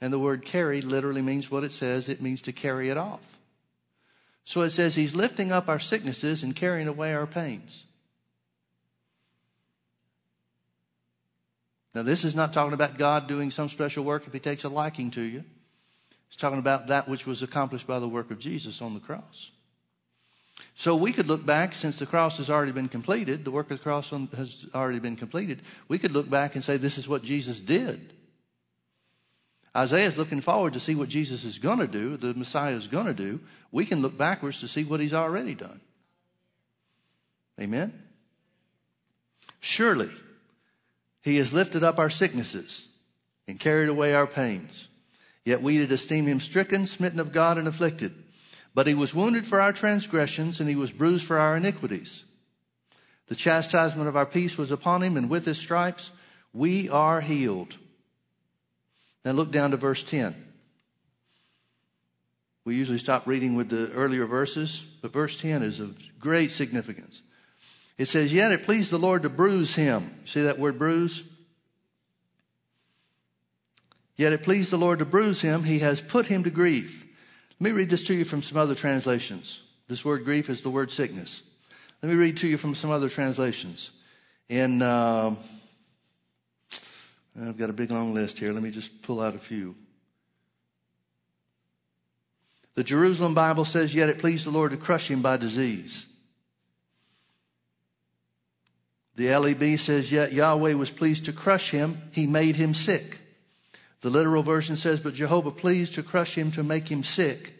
And 0.00 0.12
the 0.12 0.18
word 0.18 0.44
carry 0.44 0.80
literally 0.82 1.22
means 1.22 1.50
what 1.50 1.64
it 1.64 1.72
says 1.72 2.08
it 2.08 2.20
means 2.20 2.42
to 2.42 2.52
carry 2.52 2.90
it 2.90 2.96
off. 2.96 3.20
So 4.44 4.60
it 4.62 4.70
says 4.70 4.94
he's 4.94 5.16
lifting 5.16 5.50
up 5.50 5.68
our 5.68 5.80
sicknesses 5.80 6.42
and 6.42 6.54
carrying 6.54 6.86
away 6.86 7.14
our 7.14 7.26
pains. 7.26 7.84
Now, 11.94 12.02
this 12.02 12.24
is 12.24 12.34
not 12.34 12.52
talking 12.52 12.74
about 12.74 12.98
God 12.98 13.26
doing 13.26 13.50
some 13.50 13.70
special 13.70 14.04
work 14.04 14.26
if 14.26 14.32
he 14.32 14.38
takes 14.38 14.64
a 14.64 14.68
liking 14.68 15.10
to 15.12 15.22
you. 15.22 15.44
It's 16.28 16.36
talking 16.36 16.58
about 16.58 16.88
that 16.88 17.08
which 17.08 17.26
was 17.26 17.42
accomplished 17.42 17.86
by 17.86 17.98
the 17.98 18.08
work 18.08 18.30
of 18.30 18.38
Jesus 18.38 18.82
on 18.82 18.92
the 18.92 19.00
cross. 19.00 19.50
So 20.74 20.94
we 20.94 21.12
could 21.12 21.26
look 21.26 21.44
back, 21.44 21.74
since 21.74 21.98
the 21.98 22.06
cross 22.06 22.38
has 22.38 22.50
already 22.50 22.72
been 22.72 22.88
completed, 22.88 23.44
the 23.44 23.50
work 23.50 23.70
of 23.70 23.78
the 23.78 23.82
cross 23.82 24.10
has 24.10 24.66
already 24.74 24.98
been 24.98 25.16
completed, 25.16 25.62
we 25.88 25.98
could 25.98 26.12
look 26.12 26.28
back 26.28 26.54
and 26.54 26.62
say, 26.62 26.76
this 26.76 26.98
is 26.98 27.08
what 27.08 27.22
Jesus 27.22 27.60
did. 27.60 28.12
Isaiah 29.76 30.06
is 30.06 30.16
looking 30.16 30.40
forward 30.40 30.72
to 30.72 30.80
see 30.80 30.94
what 30.94 31.08
Jesus 31.08 31.44
is 31.44 31.58
going 31.58 31.78
to 31.78 31.86
do, 31.86 32.16
the 32.16 32.34
Messiah 32.34 32.74
is 32.74 32.88
going 32.88 33.06
to 33.06 33.14
do. 33.14 33.40
We 33.72 33.84
can 33.84 34.00
look 34.00 34.16
backwards 34.16 34.60
to 34.60 34.68
see 34.68 34.84
what 34.84 35.00
he's 35.00 35.12
already 35.12 35.54
done. 35.54 35.80
Amen? 37.60 38.02
Surely, 39.60 40.10
He 41.22 41.36
has 41.38 41.52
lifted 41.52 41.82
up 41.82 41.98
our 41.98 42.10
sicknesses 42.10 42.84
and 43.48 43.58
carried 43.58 43.88
away 43.88 44.14
our 44.14 44.26
pains. 44.26 44.88
Yet 45.44 45.62
we 45.62 45.78
did 45.78 45.92
esteem 45.92 46.26
him 46.26 46.40
stricken, 46.40 46.86
smitten 46.86 47.20
of 47.20 47.32
God, 47.32 47.58
and 47.58 47.66
afflicted. 47.66 48.14
But 48.76 48.86
he 48.86 48.94
was 48.94 49.14
wounded 49.14 49.46
for 49.46 49.58
our 49.58 49.72
transgressions, 49.72 50.60
and 50.60 50.68
he 50.68 50.76
was 50.76 50.92
bruised 50.92 51.24
for 51.24 51.38
our 51.38 51.56
iniquities. 51.56 52.24
The 53.28 53.34
chastisement 53.34 54.06
of 54.06 54.16
our 54.16 54.26
peace 54.26 54.58
was 54.58 54.70
upon 54.70 55.02
him, 55.02 55.16
and 55.16 55.30
with 55.30 55.46
his 55.46 55.56
stripes 55.56 56.10
we 56.52 56.90
are 56.90 57.22
healed. 57.22 57.74
Now 59.24 59.30
look 59.30 59.50
down 59.50 59.70
to 59.70 59.78
verse 59.78 60.02
10. 60.02 60.34
We 62.66 62.76
usually 62.76 62.98
stop 62.98 63.26
reading 63.26 63.56
with 63.56 63.70
the 63.70 63.90
earlier 63.92 64.26
verses, 64.26 64.84
but 65.00 65.10
verse 65.10 65.40
10 65.40 65.62
is 65.62 65.80
of 65.80 65.96
great 66.20 66.52
significance. 66.52 67.22
It 67.96 68.08
says, 68.08 68.30
Yet 68.30 68.52
it 68.52 68.64
pleased 68.64 68.90
the 68.90 68.98
Lord 68.98 69.22
to 69.22 69.30
bruise 69.30 69.74
him. 69.74 70.20
See 70.26 70.42
that 70.42 70.58
word 70.58 70.78
bruise? 70.78 71.24
Yet 74.16 74.34
it 74.34 74.42
pleased 74.42 74.70
the 74.70 74.76
Lord 74.76 74.98
to 74.98 75.06
bruise 75.06 75.40
him. 75.40 75.64
He 75.64 75.78
has 75.78 76.02
put 76.02 76.26
him 76.26 76.44
to 76.44 76.50
grief. 76.50 77.05
Let 77.58 77.70
me 77.70 77.76
read 77.76 77.88
this 77.88 78.04
to 78.04 78.14
you 78.14 78.24
from 78.24 78.42
some 78.42 78.58
other 78.58 78.74
translations. 78.74 79.60
This 79.88 80.04
word 80.04 80.24
grief 80.24 80.50
is 80.50 80.60
the 80.60 80.70
word 80.70 80.90
sickness. 80.90 81.42
Let 82.02 82.10
me 82.10 82.16
read 82.16 82.36
to 82.38 82.48
you 82.48 82.58
from 82.58 82.74
some 82.74 82.90
other 82.90 83.08
translations. 83.08 83.90
In, 84.48 84.82
uh, 84.82 85.34
I've 87.40 87.56
got 87.56 87.70
a 87.70 87.72
big 87.72 87.90
long 87.90 88.12
list 88.12 88.38
here. 88.38 88.52
Let 88.52 88.62
me 88.62 88.70
just 88.70 89.02
pull 89.02 89.22
out 89.22 89.34
a 89.34 89.38
few. 89.38 89.74
The 92.74 92.84
Jerusalem 92.84 93.32
Bible 93.34 93.64
says, 93.64 93.94
Yet 93.94 94.10
it 94.10 94.18
pleased 94.18 94.44
the 94.44 94.50
Lord 94.50 94.72
to 94.72 94.76
crush 94.76 95.10
him 95.10 95.22
by 95.22 95.38
disease. 95.38 96.06
The 99.14 99.34
LEB 99.34 99.78
says, 99.78 100.12
Yet 100.12 100.34
Yahweh 100.34 100.74
was 100.74 100.90
pleased 100.90 101.24
to 101.24 101.32
crush 101.32 101.70
him, 101.70 102.02
he 102.12 102.26
made 102.26 102.56
him 102.56 102.74
sick. 102.74 103.18
The 104.02 104.10
literal 104.10 104.42
version 104.42 104.76
says, 104.76 105.00
But 105.00 105.14
Jehovah 105.14 105.50
pleased 105.50 105.94
to 105.94 106.02
crush 106.02 106.36
him 106.36 106.50
to 106.52 106.62
make 106.62 106.88
him 106.88 107.02
sick. 107.02 107.54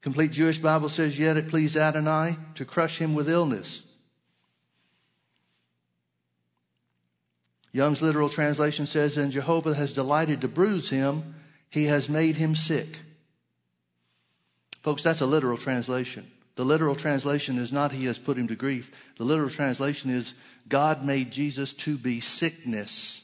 Complete 0.00 0.32
Jewish 0.32 0.58
Bible 0.58 0.88
says, 0.88 1.18
Yet 1.18 1.36
it 1.36 1.48
pleased 1.48 1.76
Adonai 1.76 2.36
to 2.56 2.64
crush 2.64 2.98
him 2.98 3.14
with 3.14 3.28
illness. 3.28 3.82
Young's 7.72 8.02
literal 8.02 8.28
translation 8.28 8.86
says, 8.86 9.16
And 9.16 9.32
Jehovah 9.32 9.74
has 9.74 9.92
delighted 9.92 10.42
to 10.42 10.48
bruise 10.48 10.90
him, 10.90 11.34
he 11.70 11.86
has 11.86 12.08
made 12.08 12.36
him 12.36 12.54
sick. 12.54 13.00
Folks, 14.82 15.02
that's 15.02 15.22
a 15.22 15.26
literal 15.26 15.56
translation. 15.56 16.30
The 16.56 16.64
literal 16.64 16.94
translation 16.94 17.58
is 17.58 17.72
not 17.72 17.90
he 17.90 18.04
has 18.04 18.18
put 18.18 18.36
him 18.36 18.46
to 18.48 18.54
grief. 18.54 18.92
The 19.18 19.24
literal 19.24 19.50
translation 19.50 20.10
is 20.10 20.34
God 20.68 21.04
made 21.04 21.30
Jesus 21.30 21.72
to 21.72 21.98
be 21.98 22.20
sickness. 22.20 23.22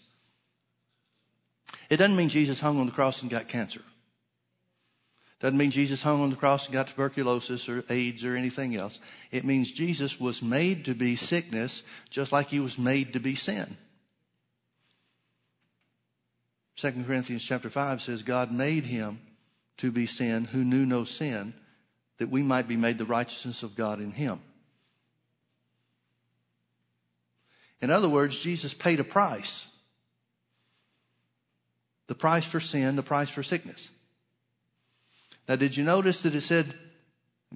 It 1.89 1.97
doesn't 1.97 2.17
mean 2.17 2.29
Jesus 2.29 2.61
hung 2.61 2.79
on 2.79 2.87
the 2.87 2.93
cross 2.93 3.23
and 3.23 3.31
got 3.31 3.49
cancer. 3.49 3.83
Doesn't 5.41 5.57
mean 5.57 5.71
Jesus 5.71 6.03
hung 6.03 6.21
on 6.21 6.31
the 6.31 6.37
cross 6.37 6.67
and 6.67 6.75
got 6.75 6.89
tuberculosis 6.89 7.67
or 7.69 7.83
AIDS 7.89 8.25
or 8.25 8.37
anything 8.37 8.77
else. 8.77 9.01
It 9.31 9.45
means 9.45 9.73
Jesus 9.73 10.21
was 10.21 10.43
made 10.43 10.85
to 10.85 10.95
be 10.95 11.17
sickness 11.17 11.83
just 12.11 12.31
like 12.31 12.49
he 12.49 12.61
was 12.61 12.79
made 12.79 13.15
to 13.15 13.21
be 13.21 13.35
sin. 13.35 13.79
2 16.77 17.05
Corinthians 17.05 17.43
chapter 17.43 17.71
5 17.71 18.03
says 18.03 18.23
God 18.23 18.53
made 18.53 18.85
him 18.85 19.21
to 19.79 19.91
be 19.91 20.07
sin 20.07 20.45
who 20.45 20.63
knew 20.63 20.85
no 20.85 21.05
sin 21.05 21.55
that 22.19 22.31
we 22.31 22.43
might 22.43 22.69
be 22.69 22.77
made 22.77 22.99
the 22.99 23.07
righteousness 23.07 23.63
of 23.63 23.75
God 23.75 23.99
in 23.99 24.13
him. 24.13 24.41
In 27.83 27.91
other 27.91 28.09
words, 28.09 28.39
Jesus 28.39 28.75
paid 28.75 29.01
a 29.01 29.05
price. 29.05 29.67
The 32.09 32.15
price 32.15 32.45
for 32.45 32.61
sin, 32.61 32.97
the 32.97 33.03
price 33.03 33.31
for 33.31 33.43
sickness. 33.43 33.89
Now, 35.49 35.57
did 35.57 35.77
you 35.77 35.85
notice 35.85 36.23
that 36.23 36.35
it 36.35 36.43
said 36.43 36.75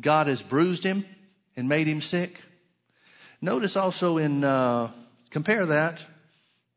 God 0.01 0.27
has 0.27 0.43
bruised 0.43 0.85
him 0.85 1.05
and 1.57 1.69
made 1.69 1.87
him 1.87 2.01
sick? 2.01 2.41
Notice 3.41 3.77
also 3.77 4.19
in, 4.19 4.43
uh, 4.43 4.91
compare 5.31 5.67
that 5.67 6.01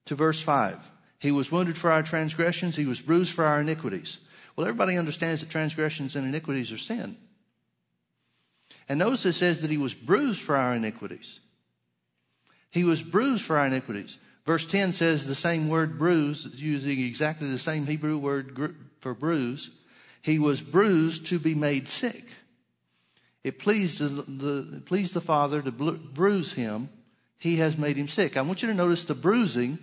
to 0.06 0.16
verse 0.16 0.42
5. 0.42 0.78
He 1.20 1.32
was 1.32 1.52
wounded 1.52 1.78
for 1.78 1.92
our 1.92 2.04
transgressions, 2.04 2.76
he 2.76 2.86
was 2.86 3.02
bruised 3.02 3.34
for 3.34 3.46
our 3.46 3.62
iniquities. 3.62 4.18
Well, 4.56 4.68
everybody 4.68 4.98
understands 4.98 5.42
that 5.42 5.50
transgressions 5.50 6.16
and 6.16 6.28
iniquities 6.28 6.72
are 6.72 6.78
sin. 6.78 7.16
And 8.90 9.00
notice 9.00 9.26
it 9.26 9.34
says 9.34 9.62
that 9.62 9.72
he 9.72 9.78
was 9.78 9.94
bruised 9.94 10.42
for 10.42 10.56
our 10.56 10.74
iniquities. 10.74 11.40
He 12.72 12.84
was 12.84 13.02
bruised 13.04 13.44
for 13.44 13.58
our 13.58 13.68
iniquities. 13.68 14.18
Verse 14.46 14.66
10 14.66 14.94
says 14.94 15.28
the 15.28 15.36
same 15.36 15.68
word 15.68 16.00
bruise, 16.00 16.48
using 16.56 17.04
exactly 17.04 17.50
the 17.50 17.60
same 17.60 17.86
Hebrew 17.86 18.18
word 18.18 18.76
for 19.00 19.14
bruise. 19.14 19.72
He 20.22 20.40
was 20.40 20.62
bruised 20.62 21.28
to 21.28 21.40
be 21.40 21.54
made 21.54 21.88
sick. 21.88 22.26
It 23.44 23.60
pleased 23.60 24.00
the, 24.00 24.08
the, 24.08 24.82
pleased 24.82 25.14
the 25.14 25.22
Father 25.22 25.62
to 25.62 25.72
bruise 25.72 26.54
him. 26.54 26.90
He 27.38 27.58
has 27.58 27.78
made 27.78 27.98
him 27.98 28.08
sick. 28.08 28.36
I 28.36 28.42
want 28.42 28.62
you 28.62 28.68
to 28.70 28.74
notice 28.74 29.06
the 29.06 29.16
bruising, 29.16 29.80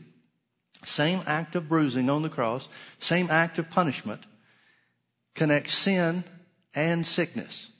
same 0.84 1.20
act 1.26 1.54
of 1.54 1.68
bruising 1.68 2.10
on 2.10 2.22
the 2.22 2.28
cross, 2.28 2.66
same 2.98 3.30
act 3.30 3.58
of 3.58 3.70
punishment, 3.70 4.22
connects 5.34 5.74
sin 5.74 6.24
and 6.74 7.06
sickness. 7.06 7.70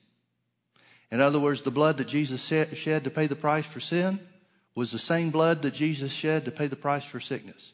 In 1.11 1.21
other 1.21 1.39
words, 1.39 1.63
the 1.63 1.71
blood 1.71 1.97
that 1.97 2.09
Jesus 2.09 2.45
shed 2.45 3.05
to 3.05 3.11
pay 3.11 3.27
the 3.27 3.37
price 3.37 3.67
for 3.67 3.81
sin 3.81 4.21
was 4.75 4.91
the 4.91 4.99
same 4.99 5.31
blood 5.31 5.63
that 5.63 5.75
Jesus 5.75 6.13
shed 6.13 6.45
to 6.45 6.51
pay 6.51 6.67
the 6.67 6.77
price 6.77 7.05
for 7.05 7.21
sickness. 7.21 7.73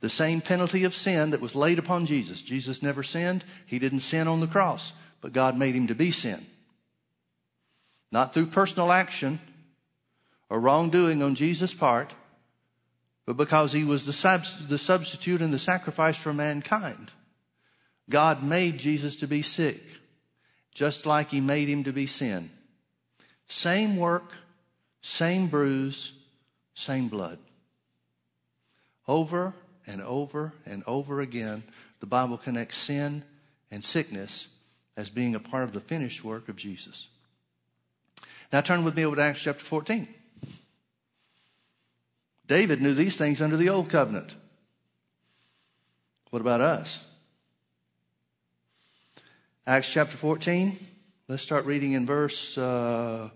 The 0.00 0.10
same 0.10 0.40
penalty 0.40 0.84
of 0.84 0.94
sin 0.94 1.30
that 1.30 1.40
was 1.40 1.54
laid 1.54 1.78
upon 1.78 2.06
Jesus. 2.06 2.42
Jesus 2.42 2.82
never 2.82 3.02
sinned. 3.02 3.44
He 3.66 3.78
didn't 3.78 4.00
sin 4.00 4.28
on 4.28 4.40
the 4.40 4.46
cross, 4.46 4.92
but 5.20 5.32
God 5.32 5.56
made 5.56 5.74
him 5.74 5.86
to 5.88 5.94
be 5.94 6.10
sin. 6.10 6.44
Not 8.10 8.34
through 8.34 8.46
personal 8.46 8.92
action 8.92 9.40
or 10.50 10.60
wrongdoing 10.60 11.22
on 11.22 11.34
Jesus' 11.34 11.72
part, 11.72 12.12
but 13.26 13.36
because 13.36 13.72
he 13.72 13.84
was 13.84 14.04
the, 14.04 14.12
sub- 14.12 14.44
the 14.68 14.78
substitute 14.78 15.40
and 15.40 15.52
the 15.52 15.58
sacrifice 15.58 16.16
for 16.16 16.32
mankind. 16.32 17.12
God 18.10 18.42
made 18.42 18.78
Jesus 18.78 19.16
to 19.16 19.28
be 19.28 19.42
sick 19.42 19.80
just 20.74 21.06
like 21.06 21.30
he 21.30 21.40
made 21.40 21.68
him 21.68 21.84
to 21.84 21.92
be 21.92 22.06
sin. 22.06 22.50
Same 23.48 23.96
work, 23.96 24.32
same 25.02 25.48
bruise, 25.48 26.12
same 26.74 27.08
blood. 27.08 27.38
Over 29.06 29.54
and 29.86 30.00
over 30.00 30.54
and 30.64 30.82
over 30.86 31.20
again, 31.20 31.64
the 32.00 32.06
Bible 32.06 32.38
connects 32.38 32.76
sin 32.76 33.24
and 33.70 33.84
sickness 33.84 34.48
as 34.96 35.10
being 35.10 35.34
a 35.34 35.40
part 35.40 35.64
of 35.64 35.72
the 35.72 35.80
finished 35.80 36.24
work 36.24 36.48
of 36.48 36.56
Jesus. 36.56 37.08
Now 38.52 38.60
turn 38.60 38.84
with 38.84 38.94
me 38.94 39.04
over 39.04 39.16
to 39.16 39.22
Acts 39.22 39.40
chapter 39.40 39.64
14. 39.64 40.06
David 42.46 42.82
knew 42.82 42.94
these 42.94 43.16
things 43.16 43.40
under 43.40 43.56
the 43.56 43.70
old 43.70 43.88
covenant. 43.88 44.34
What 46.30 46.40
about 46.40 46.60
us? 46.60 47.02
Acts 49.66 49.90
chapter 49.90 50.16
14. 50.16 50.76
Let's 51.28 51.42
start 51.42 51.64
reading 51.64 51.92
in 51.92 52.04
verse, 52.04 52.58
uh, 52.58 53.30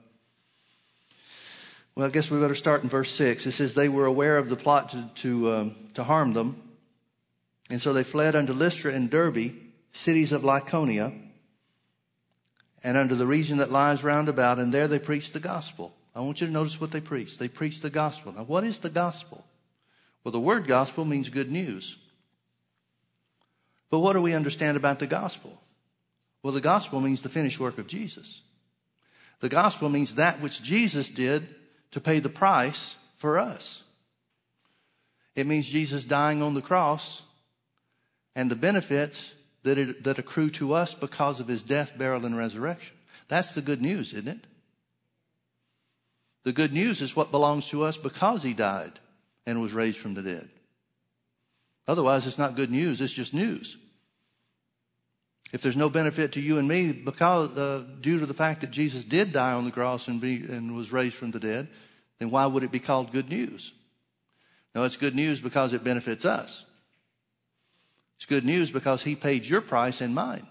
well, 1.97 2.07
I 2.07 2.11
guess 2.11 2.31
we 2.31 2.38
better 2.38 2.55
start 2.55 2.83
in 2.83 2.91
verse 2.91 3.11
6. 3.12 3.47
It 3.47 3.53
says, 3.53 3.73
They 3.73 3.88
were 3.88 4.05
aware 4.05 4.37
of 4.37 4.50
the 4.50 4.57
plot 4.57 4.91
to, 4.91 5.11
to, 5.23 5.53
um, 5.53 5.76
to 5.95 6.05
harm 6.05 6.35
them, 6.35 6.62
and 7.71 7.81
so 7.81 7.95
they 7.95 8.05
fled 8.05 8.37
unto 8.37 8.53
Lystra 8.53 8.93
and 8.93 9.11
Derbe, 9.11 9.55
cities 9.93 10.31
of 10.31 10.43
Lycaonia, 10.43 11.19
and 12.85 12.97
unto 12.99 13.15
the 13.15 13.26
region 13.26 13.59
that 13.59 13.73
lies 13.73 14.05
round 14.05 14.29
about, 14.29 14.59
and 14.59 14.75
there 14.75 14.87
they 14.87 14.99
preached 14.99 15.33
the 15.33 15.41
gospel. 15.41 15.95
I 16.15 16.21
want 16.21 16.43
you 16.43 16.47
to 16.47 16.53
notice 16.53 16.79
what 16.79 16.93
they 16.93 17.00
preached. 17.00 17.38
They 17.38 17.49
preached 17.49 17.81
the 17.81 17.91
gospel. 17.91 18.33
Now, 18.33 18.45
what 18.45 18.62
is 18.62 18.79
the 18.79 18.91
gospel? 18.91 19.45
Well, 20.23 20.33
the 20.33 20.41
word 20.41 20.67
gospel 20.67 21.07
means 21.07 21.31
good 21.31 21.50
news. 21.50 21.97
But 23.88 24.00
what 24.00 24.12
do 24.12 24.21
we 24.21 24.35
understand 24.35 24.76
about 24.76 24.99
the 24.99 25.07
gospel? 25.07 25.61
Well, 26.43 26.53
the 26.53 26.61
gospel 26.61 27.00
means 27.00 27.23
the 27.23 27.29
finished 27.31 27.59
work 27.59 27.79
of 27.79 27.87
Jesus. 27.87 28.43
The 29.41 29.49
gospel 29.49 29.88
means 29.88 30.17
that 30.17 30.41
which 30.41 30.62
Jesus 30.62 31.09
did 31.09 31.55
to 31.97 32.00
pay 32.03 32.19
the 32.19 32.29
price 32.29 32.95
for 33.17 33.38
us. 33.38 33.83
It 35.35 35.47
means 35.47 35.67
Jesus 35.67 36.05
dying 36.05 36.43
on 36.43 36.53
the 36.53 36.61
cross 36.61 37.23
and 38.35 38.50
the 38.50 38.55
benefits 38.55 39.33
that, 39.62 39.79
it, 39.79 40.05
that 40.05 40.19
accrue 40.19 40.50
to 40.50 40.75
us 40.75 40.93
because 40.93 41.41
of 41.41 41.49
his 41.49 41.62
death, 41.62 41.97
burial, 41.97 42.26
and 42.26 42.37
resurrection. 42.37 42.95
That's 43.29 43.53
the 43.53 43.62
good 43.62 43.81
news, 43.81 44.12
isn't 44.12 44.29
it? 44.29 44.47
The 46.45 46.53
good 46.53 46.75
news 46.75 47.00
is 47.00 47.17
what 47.17 47.31
belongs 47.31 47.67
to 47.69 47.85
us 47.85 47.97
because 47.97 48.43
he 48.43 48.53
died 48.53 48.93
and 49.47 49.62
was 49.62 49.73
raised 49.73 49.97
from 49.97 50.12
the 50.12 50.23
dead. 50.23 50.50
Otherwise, 51.88 52.26
it's 52.26 52.37
not 52.37 52.57
good 52.57 52.71
news, 52.71 53.00
it's 53.00 53.11
just 53.11 53.33
news. 53.33 53.79
If 55.50 55.62
there's 55.62 55.79
no 55.79 55.88
benefit 55.88 56.33
to 56.33 56.43
you 56.43 56.59
and 56.59 56.69
me 56.69 56.93
because 56.93 57.57
uh, 57.57 57.85
due 58.03 58.19
to 58.19 58.26
the 58.26 58.35
fact 58.35 58.61
that 58.61 58.71
Jesus 58.71 59.03
did 59.03 59.33
die 59.33 59.55
on 59.55 59.65
the 59.65 59.71
cross 59.71 60.09
and 60.09 60.21
be 60.21 60.37
and 60.37 60.76
was 60.76 60.93
raised 60.93 61.15
from 61.15 61.31
the 61.31 61.41
dead, 61.41 61.69
then 62.19 62.31
why 62.31 62.47
would 62.47 62.63
it 62.63 62.73
be 62.73 62.79
called 62.79 63.13
good 63.13 63.29
news? 63.29 63.73
No, 64.75 64.85
it's 64.85 64.97
good 64.97 65.15
news 65.15 65.41
because 65.41 65.73
it 65.73 65.85
benefits 65.85 66.25
us. 66.25 66.65
It's 68.17 68.27
good 68.27 68.45
news 68.45 68.71
because 68.71 69.03
he 69.03 69.15
paid 69.15 69.45
your 69.45 69.61
price 69.61 70.01
and 70.01 70.15
mine. 70.15 70.47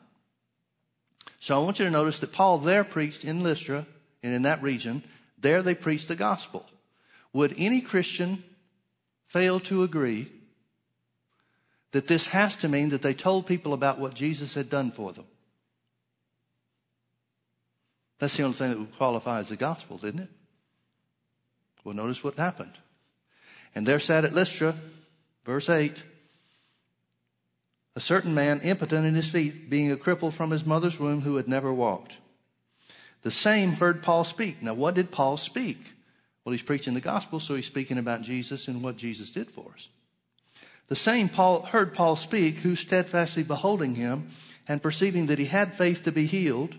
So 1.39 1.55
I 1.55 1.63
want 1.63 1.79
you 1.79 1.85
to 1.85 1.91
notice 1.91 2.19
that 2.19 2.31
Paul 2.31 2.57
there 2.59 2.83
preached 2.83 3.23
in 3.23 3.43
Lystra 3.43 3.85
and 4.23 4.33
in 4.33 4.43
that 4.43 4.61
region. 4.61 5.03
There 5.37 5.61
they 5.61 5.75
preached 5.75 6.07
the 6.07 6.15
gospel. 6.15 6.65
Would 7.33 7.53
any 7.57 7.81
Christian 7.81 8.43
fail 9.27 9.59
to 9.61 9.83
agree 9.83 10.31
that 11.91 12.07
this 12.07 12.27
has 12.27 12.55
to 12.57 12.67
mean 12.67 12.89
that 12.89 13.01
they 13.01 13.13
told 13.13 13.45
people 13.45 13.73
about 13.73 13.99
what 13.99 14.13
Jesus 14.13 14.53
had 14.53 14.69
done 14.69 14.91
for 14.91 15.11
them? 15.11 15.25
That's 18.19 18.37
the 18.37 18.43
only 18.43 18.55
thing 18.55 18.69
that 18.69 18.79
would 18.79 18.97
qualify 18.97 19.39
as 19.39 19.49
the 19.49 19.55
gospel, 19.55 19.99
isn't 20.03 20.19
it? 20.19 20.29
Well, 21.85 21.95
notice 21.95 22.23
what 22.23 22.35
happened. 22.35 22.73
And 23.73 23.85
there 23.85 23.99
sat 23.99 24.25
at 24.25 24.33
Lystra, 24.33 24.75
verse 25.45 25.69
8, 25.69 26.03
a 27.95 27.99
certain 28.01 28.33
man 28.33 28.59
impotent 28.61 29.05
in 29.05 29.15
his 29.15 29.29
feet, 29.29 29.69
being 29.69 29.91
a 29.91 29.95
cripple 29.95 30.33
from 30.33 30.51
his 30.51 30.65
mother's 30.65 30.99
womb 30.99 31.21
who 31.21 31.37
had 31.37 31.47
never 31.47 31.71
walked. 31.71 32.17
The 33.21 33.31
same 33.31 33.73
heard 33.73 34.03
Paul 34.03 34.23
speak. 34.23 34.61
Now, 34.61 34.73
what 34.73 34.95
did 34.95 35.11
Paul 35.11 35.37
speak? 35.37 35.93
Well, 36.43 36.51
he's 36.51 36.63
preaching 36.63 36.93
the 36.93 37.01
gospel, 37.01 37.39
so 37.39 37.55
he's 37.55 37.65
speaking 37.65 37.97
about 37.97 38.21
Jesus 38.21 38.67
and 38.67 38.83
what 38.83 38.97
Jesus 38.97 39.31
did 39.31 39.49
for 39.49 39.71
us. 39.73 39.87
The 40.87 40.95
same 40.95 41.29
Paul 41.29 41.61
heard 41.63 41.93
Paul 41.93 42.15
speak, 42.15 42.57
who 42.57 42.75
steadfastly 42.75 43.43
beholding 43.43 43.95
him 43.95 44.29
and 44.67 44.81
perceiving 44.81 45.27
that 45.27 45.39
he 45.39 45.45
had 45.45 45.77
faith 45.77 46.03
to 46.03 46.11
be 46.11 46.25
healed, 46.25 46.75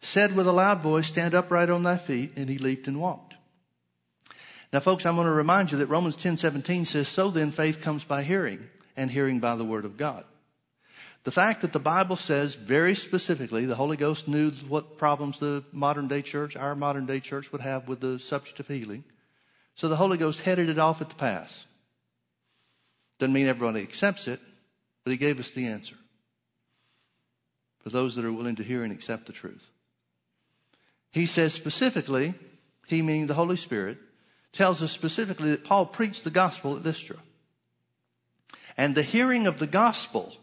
said 0.00 0.34
with 0.34 0.46
a 0.46 0.52
loud 0.52 0.80
voice, 0.80 1.06
Stand 1.06 1.34
upright 1.34 1.70
on 1.70 1.82
thy 1.82 1.96
feet, 1.96 2.32
and 2.36 2.48
he 2.48 2.58
leaped 2.58 2.88
and 2.88 3.00
walked. 3.00 3.33
Now, 4.74 4.80
folks, 4.80 5.06
I'm 5.06 5.14
going 5.14 5.28
to 5.28 5.32
remind 5.32 5.70
you 5.70 5.78
that 5.78 5.86
Romans 5.86 6.16
10 6.16 6.36
17 6.36 6.84
says, 6.84 7.06
So 7.06 7.30
then 7.30 7.52
faith 7.52 7.80
comes 7.80 8.02
by 8.02 8.24
hearing, 8.24 8.68
and 8.96 9.08
hearing 9.08 9.38
by 9.38 9.54
the 9.54 9.64
word 9.64 9.84
of 9.84 9.96
God. 9.96 10.24
The 11.22 11.30
fact 11.30 11.60
that 11.60 11.72
the 11.72 11.78
Bible 11.78 12.16
says 12.16 12.56
very 12.56 12.96
specifically 12.96 13.66
the 13.66 13.76
Holy 13.76 13.96
Ghost 13.96 14.26
knew 14.26 14.50
what 14.66 14.98
problems 14.98 15.38
the 15.38 15.62
modern 15.70 16.08
day 16.08 16.22
church, 16.22 16.56
our 16.56 16.74
modern 16.74 17.06
day 17.06 17.20
church, 17.20 17.52
would 17.52 17.60
have 17.60 17.86
with 17.86 18.00
the 18.00 18.18
subject 18.18 18.58
of 18.58 18.66
healing. 18.66 19.04
So 19.76 19.88
the 19.88 19.94
Holy 19.94 20.18
Ghost 20.18 20.40
headed 20.40 20.68
it 20.68 20.80
off 20.80 21.00
at 21.00 21.08
the 21.08 21.14
pass. 21.14 21.66
Doesn't 23.20 23.32
mean 23.32 23.46
everybody 23.46 23.80
accepts 23.80 24.26
it, 24.26 24.40
but 25.04 25.12
He 25.12 25.16
gave 25.16 25.38
us 25.38 25.52
the 25.52 25.68
answer 25.68 25.94
for 27.78 27.90
those 27.90 28.16
that 28.16 28.24
are 28.24 28.32
willing 28.32 28.56
to 28.56 28.64
hear 28.64 28.82
and 28.82 28.92
accept 28.92 29.26
the 29.26 29.32
truth. 29.32 29.68
He 31.12 31.26
says 31.26 31.52
specifically, 31.54 32.34
He 32.88 33.02
meaning 33.02 33.28
the 33.28 33.34
Holy 33.34 33.56
Spirit, 33.56 33.98
tells 34.54 34.82
us 34.82 34.92
specifically 34.92 35.50
that 35.50 35.64
Paul 35.64 35.84
preached 35.84 36.24
the 36.24 36.30
gospel 36.30 36.76
at 36.76 36.84
Lystra. 36.84 37.16
And 38.76 38.94
the 38.94 39.02
hearing 39.02 39.46
of 39.46 39.58
the 39.58 39.66
gospel 39.66 40.34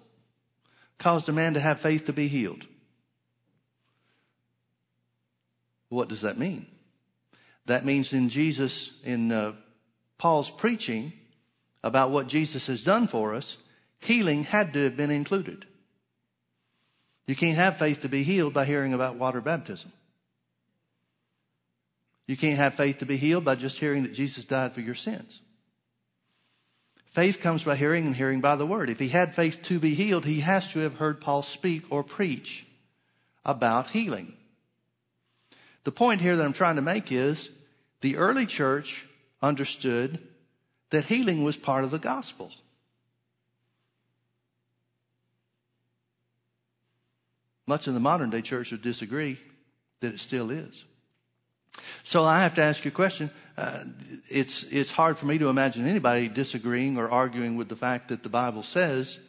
caused 1.00 1.28
a 1.28 1.34
man 1.34 1.56
to 1.56 1.60
have 1.60 1.80
faith 1.80 2.06
to 2.06 2.14
be 2.14 2.28
healed. 2.28 2.68
What 5.90 6.08
does 6.08 6.22
that 6.22 6.38
mean? 6.38 6.68
That 7.66 7.86
means 7.86 8.14
in 8.14 8.30
Jesus, 8.30 8.92
in 9.04 9.32
uh, 9.32 9.54
Paul's 10.18 10.52
preaching 10.52 11.14
about 11.84 12.12
what 12.12 12.28
Jesus 12.28 12.68
has 12.68 12.82
done 12.82 13.08
for 13.08 13.34
us, 13.34 13.58
healing 14.00 14.44
had 14.44 14.74
to 14.74 14.84
have 14.84 14.96
been 14.96 15.12
included. 15.12 15.66
You 17.28 17.36
can't 17.36 17.58
have 17.58 17.78
faith 17.78 18.02
to 18.02 18.10
be 18.10 18.24
healed 18.24 18.54
by 18.54 18.66
hearing 18.66 18.94
about 18.94 19.16
water 19.16 19.42
baptism. 19.42 19.92
You 22.28 22.38
can't 22.38 22.58
have 22.58 22.76
faith 22.76 23.00
to 23.00 23.06
be 23.06 23.18
healed 23.18 23.44
by 23.44 23.56
just 23.56 23.80
hearing 23.80 24.04
that 24.04 24.14
Jesus 24.14 24.46
died 24.46 24.74
for 24.74 24.82
your 24.82 24.96
sins. 24.96 25.42
Faith 27.12 27.42
comes 27.42 27.64
by 27.64 27.76
hearing 27.76 28.06
and 28.06 28.16
hearing 28.16 28.40
by 28.40 28.56
the 28.56 28.66
word. 28.66 28.90
If 28.90 29.00
he 29.00 29.10
had 29.10 29.36
faith 29.36 29.64
to 29.64 29.80
be 29.80 29.94
healed, 29.94 30.26
he 30.26 30.40
has 30.40 30.72
to 30.72 30.80
have 30.80 30.96
heard 30.96 31.20
Paul 31.20 31.44
speak 31.44 31.84
or 31.90 32.04
preach 32.04 32.66
about 33.44 33.90
healing. 33.90 34.34
The 35.84 35.92
point 35.92 36.22
here 36.22 36.38
that 36.38 36.46
I'm 36.46 36.54
trying 36.54 36.78
to 36.78 36.82
make 36.82 37.12
is 37.12 37.50
the 38.00 38.16
early 38.16 38.46
church 38.46 39.06
understood 39.42 40.20
that 40.92 41.06
healing 41.06 41.44
was 41.44 41.58
part 41.58 41.84
of 41.84 41.92
the 41.92 42.00
gospel. 42.00 42.52
Much 47.68 47.88
in 47.88 47.94
the 47.94 48.00
modern 48.00 48.30
day 48.30 48.42
church 48.42 48.72
would 48.72 48.82
disagree 48.82 49.40
that 50.00 50.14
it 50.14 50.20
still 50.20 50.50
is. 50.50 50.86
So 52.04 52.24
I 52.24 52.42
have 52.42 52.56
to 52.56 52.62
ask 52.62 52.84
you 52.84 52.90
a 52.90 52.94
question. 52.94 53.32
Uh, 53.58 53.84
it's, 54.30 54.64
it's 54.64 54.92
hard 54.92 55.20
for 55.20 55.26
me 55.26 55.38
to 55.38 55.50
imagine 55.50 55.88
anybody 55.88 56.28
disagreeing 56.28 56.98
or 56.98 57.10
arguing 57.10 57.56
with 57.56 57.70
the 57.70 57.76
fact 57.76 58.10
that 58.10 58.24
the 58.24 58.30
Bible 58.30 58.64
says 58.64 59.20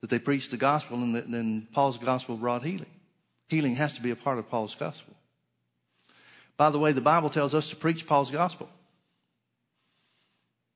that 0.00 0.10
they 0.10 0.18
preached 0.18 0.50
the 0.50 0.56
gospel 0.56 0.98
and 0.98 1.14
that 1.14 1.30
then 1.30 1.66
Paul's 1.72 1.98
gospel 1.98 2.36
brought 2.36 2.64
healing. 2.64 2.90
Healing 3.48 3.76
has 3.76 3.94
to 3.94 4.02
be 4.02 4.10
a 4.10 4.16
part 4.16 4.38
of 4.38 4.50
Paul's 4.50 4.74
gospel. 4.74 5.14
By 6.56 6.70
the 6.70 6.78
way, 6.78 6.92
the 6.92 7.00
Bible 7.00 7.30
tells 7.30 7.54
us 7.54 7.70
to 7.70 7.76
preach 7.76 8.06
Paul's 8.06 8.30
gospel. 8.30 8.68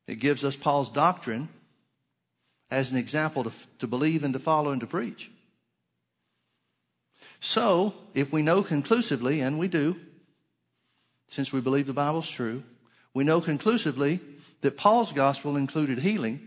It 0.07 0.17
gives 0.17 0.45
us 0.45 0.57
Paul's 0.57 0.89
doctrine 0.89 1.49
as 2.71 2.91
an 2.91 2.99
example 2.99 3.45
to, 3.45 3.53
to 3.79 3.87
believe 3.87 4.25
and 4.25 4.33
to 4.33 4.41
follow 4.41 4.73
and 4.73 4.81
to 4.81 4.87
preach. 4.87 5.31
So, 7.41 7.95
if 8.15 8.33
we 8.33 8.43
know 8.43 8.63
conclusively, 8.63 9.41
and 9.41 9.59
we 9.59 9.69
do, 9.69 9.97
since 11.29 11.53
we 11.53 11.61
believe 11.61 11.87
the 11.87 11.93
Bible's 11.93 12.29
true, 12.29 12.63
we 13.15 13.25
know 13.25 13.41
conclusively 13.41 14.21
that 14.63 14.77
Paul's 14.77 15.13
gospel 15.13 15.57
included 15.57 15.99
healing. 15.99 16.41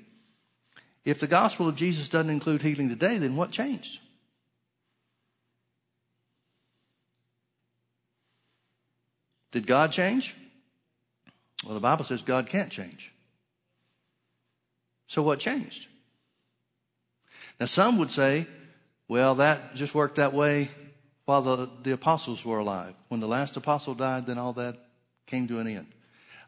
If 1.05 1.19
the 1.19 1.27
gospel 1.27 1.67
of 1.67 1.75
Jesus 1.75 2.09
doesn't 2.09 2.29
include 2.29 2.61
healing 2.61 2.89
today, 2.89 3.17
then 3.17 3.35
what 3.35 3.51
changed? 3.51 3.99
Did 9.51 9.67
God 9.67 9.91
change? 9.91 10.35
Well, 11.65 11.73
the 11.73 11.79
Bible 11.79 12.05
says 12.05 12.21
God 12.21 12.47
can't 12.47 12.71
change. 12.71 13.11
So 15.07 15.21
what 15.21 15.39
changed? 15.39 15.87
Now, 17.59 17.65
some 17.65 17.97
would 17.97 18.11
say, 18.11 18.47
well, 19.07 19.35
that 19.35 19.75
just 19.75 19.93
worked 19.93 20.15
that 20.15 20.33
way 20.33 20.69
while 21.31 21.41
the, 21.41 21.69
the 21.83 21.93
apostles 21.93 22.43
were 22.43 22.59
alive. 22.59 22.93
When 23.07 23.21
the 23.21 23.27
last 23.27 23.55
apostle 23.55 23.93
died, 23.93 24.27
then 24.27 24.37
all 24.37 24.51
that 24.51 24.75
came 25.27 25.47
to 25.47 25.59
an 25.59 25.67
end. 25.67 25.87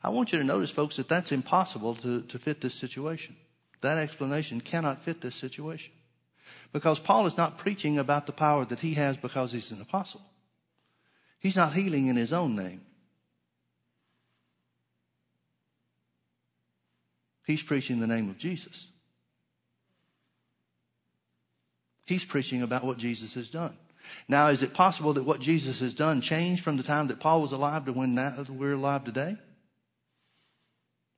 I 0.03 0.09
want 0.09 0.33
you 0.33 0.39
to 0.39 0.43
notice, 0.43 0.71
folks, 0.71 0.97
that 0.97 1.07
that's 1.07 1.31
impossible 1.31 1.95
to, 1.95 2.23
to 2.23 2.37
fit 2.37 2.59
this 2.59 2.73
situation. 2.73 3.37
That 3.79 3.97
explanation 3.97 4.59
cannot 4.59 5.01
fit 5.01 5.21
this 5.21 5.35
situation. 5.35 5.93
Because 6.73 6.99
Paul 6.99 7.27
is 7.27 7.37
not 7.37 7.57
preaching 7.57 7.97
about 7.97 8.25
the 8.25 8.33
power 8.33 8.65
that 8.65 8.79
he 8.79 8.95
has 8.95 9.15
because 9.15 9.53
he's 9.53 9.71
an 9.71 9.79
apostle. 9.79 10.19
He's 11.39 11.55
not 11.55 11.71
healing 11.71 12.07
in 12.07 12.17
his 12.17 12.33
own 12.33 12.53
name. 12.53 12.81
He's 17.47 17.63
preaching 17.63 18.01
the 18.01 18.07
name 18.07 18.29
of 18.29 18.37
Jesus. 18.37 18.87
He's 22.05 22.25
preaching 22.25 22.61
about 22.61 22.83
what 22.83 22.97
Jesus 22.97 23.33
has 23.35 23.47
done. 23.47 23.77
Now, 24.27 24.47
is 24.47 24.61
it 24.63 24.73
possible 24.73 25.13
that 25.13 25.23
what 25.23 25.39
Jesus 25.39 25.79
has 25.79 25.93
done 25.93 26.21
changed 26.21 26.63
from 26.63 26.77
the 26.77 26.83
time 26.83 27.07
that 27.07 27.19
Paul 27.19 27.41
was 27.41 27.51
alive 27.51 27.85
to 27.85 27.93
when 27.93 28.15
we're 28.49 28.73
alive 28.73 29.03
today? 29.03 29.37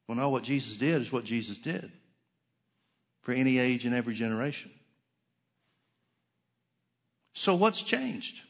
Well, 0.08 0.18
no, 0.18 0.30
what 0.30 0.44
Jesus 0.44 0.78
did 0.78 1.02
is 1.02 1.12
what 1.12 1.24
Jesus 1.24 1.58
did 1.58 1.92
for 3.22 3.34
any 3.34 3.58
age 3.58 3.86
and 3.86 3.96
every 3.96 4.14
generation. 4.14 4.72
So, 7.34 7.56
what's 7.56 7.82
changed? 7.82 8.42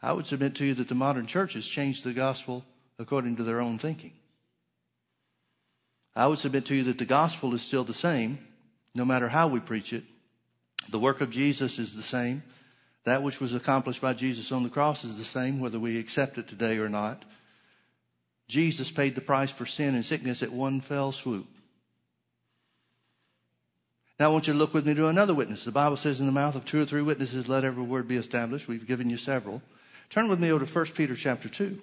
I 0.00 0.12
would 0.12 0.26
submit 0.26 0.54
to 0.56 0.64
you 0.64 0.74
that 0.74 0.88
the 0.88 0.94
modern 0.94 1.26
church 1.26 1.54
has 1.54 1.66
changed 1.66 2.04
the 2.04 2.12
gospel 2.12 2.64
according 2.98 3.36
to 3.36 3.42
their 3.42 3.60
own 3.60 3.78
thinking. 3.78 4.12
I 6.14 6.26
would 6.26 6.38
submit 6.38 6.66
to 6.66 6.74
you 6.74 6.84
that 6.84 6.98
the 6.98 7.04
gospel 7.04 7.54
is 7.54 7.62
still 7.62 7.84
the 7.84 7.94
same, 7.94 8.38
no 8.94 9.04
matter 9.04 9.28
how 9.28 9.48
we 9.48 9.60
preach 9.60 9.92
it. 9.92 10.04
The 10.88 10.98
work 10.98 11.20
of 11.20 11.30
Jesus 11.30 11.78
is 11.78 11.94
the 11.94 12.02
same. 12.02 12.42
That 13.04 13.22
which 13.22 13.40
was 13.40 13.54
accomplished 13.54 14.00
by 14.02 14.12
Jesus 14.12 14.52
on 14.52 14.62
the 14.62 14.68
cross 14.68 15.04
is 15.04 15.16
the 15.16 15.24
same, 15.24 15.60
whether 15.60 15.78
we 15.78 15.98
accept 15.98 16.38
it 16.38 16.48
today 16.48 16.78
or 16.78 16.88
not. 16.88 17.24
Jesus 18.48 18.90
paid 18.90 19.14
the 19.14 19.20
price 19.20 19.50
for 19.50 19.66
sin 19.66 19.94
and 19.94 20.04
sickness 20.04 20.42
at 20.42 20.52
one 20.52 20.80
fell 20.80 21.12
swoop. 21.12 21.46
Now 24.18 24.30
I 24.30 24.32
want 24.32 24.46
you 24.46 24.52
to 24.52 24.58
look 24.58 24.74
with 24.74 24.86
me 24.86 24.94
to 24.94 25.06
another 25.06 25.34
witness. 25.34 25.64
The 25.64 25.70
Bible 25.70 25.96
says 25.96 26.18
in 26.18 26.26
the 26.26 26.32
mouth 26.32 26.56
of 26.56 26.64
two 26.64 26.82
or 26.82 26.86
three 26.86 27.02
witnesses, 27.02 27.48
let 27.48 27.64
every 27.64 27.84
word 27.84 28.08
be 28.08 28.16
established. 28.16 28.66
We've 28.66 28.86
given 28.86 29.08
you 29.08 29.16
several. 29.16 29.62
Turn 30.10 30.28
with 30.28 30.40
me 30.40 30.50
over 30.50 30.66
to 30.66 30.72
1 30.72 30.86
Peter 30.86 31.14
chapter 31.14 31.48
2. 31.48 31.80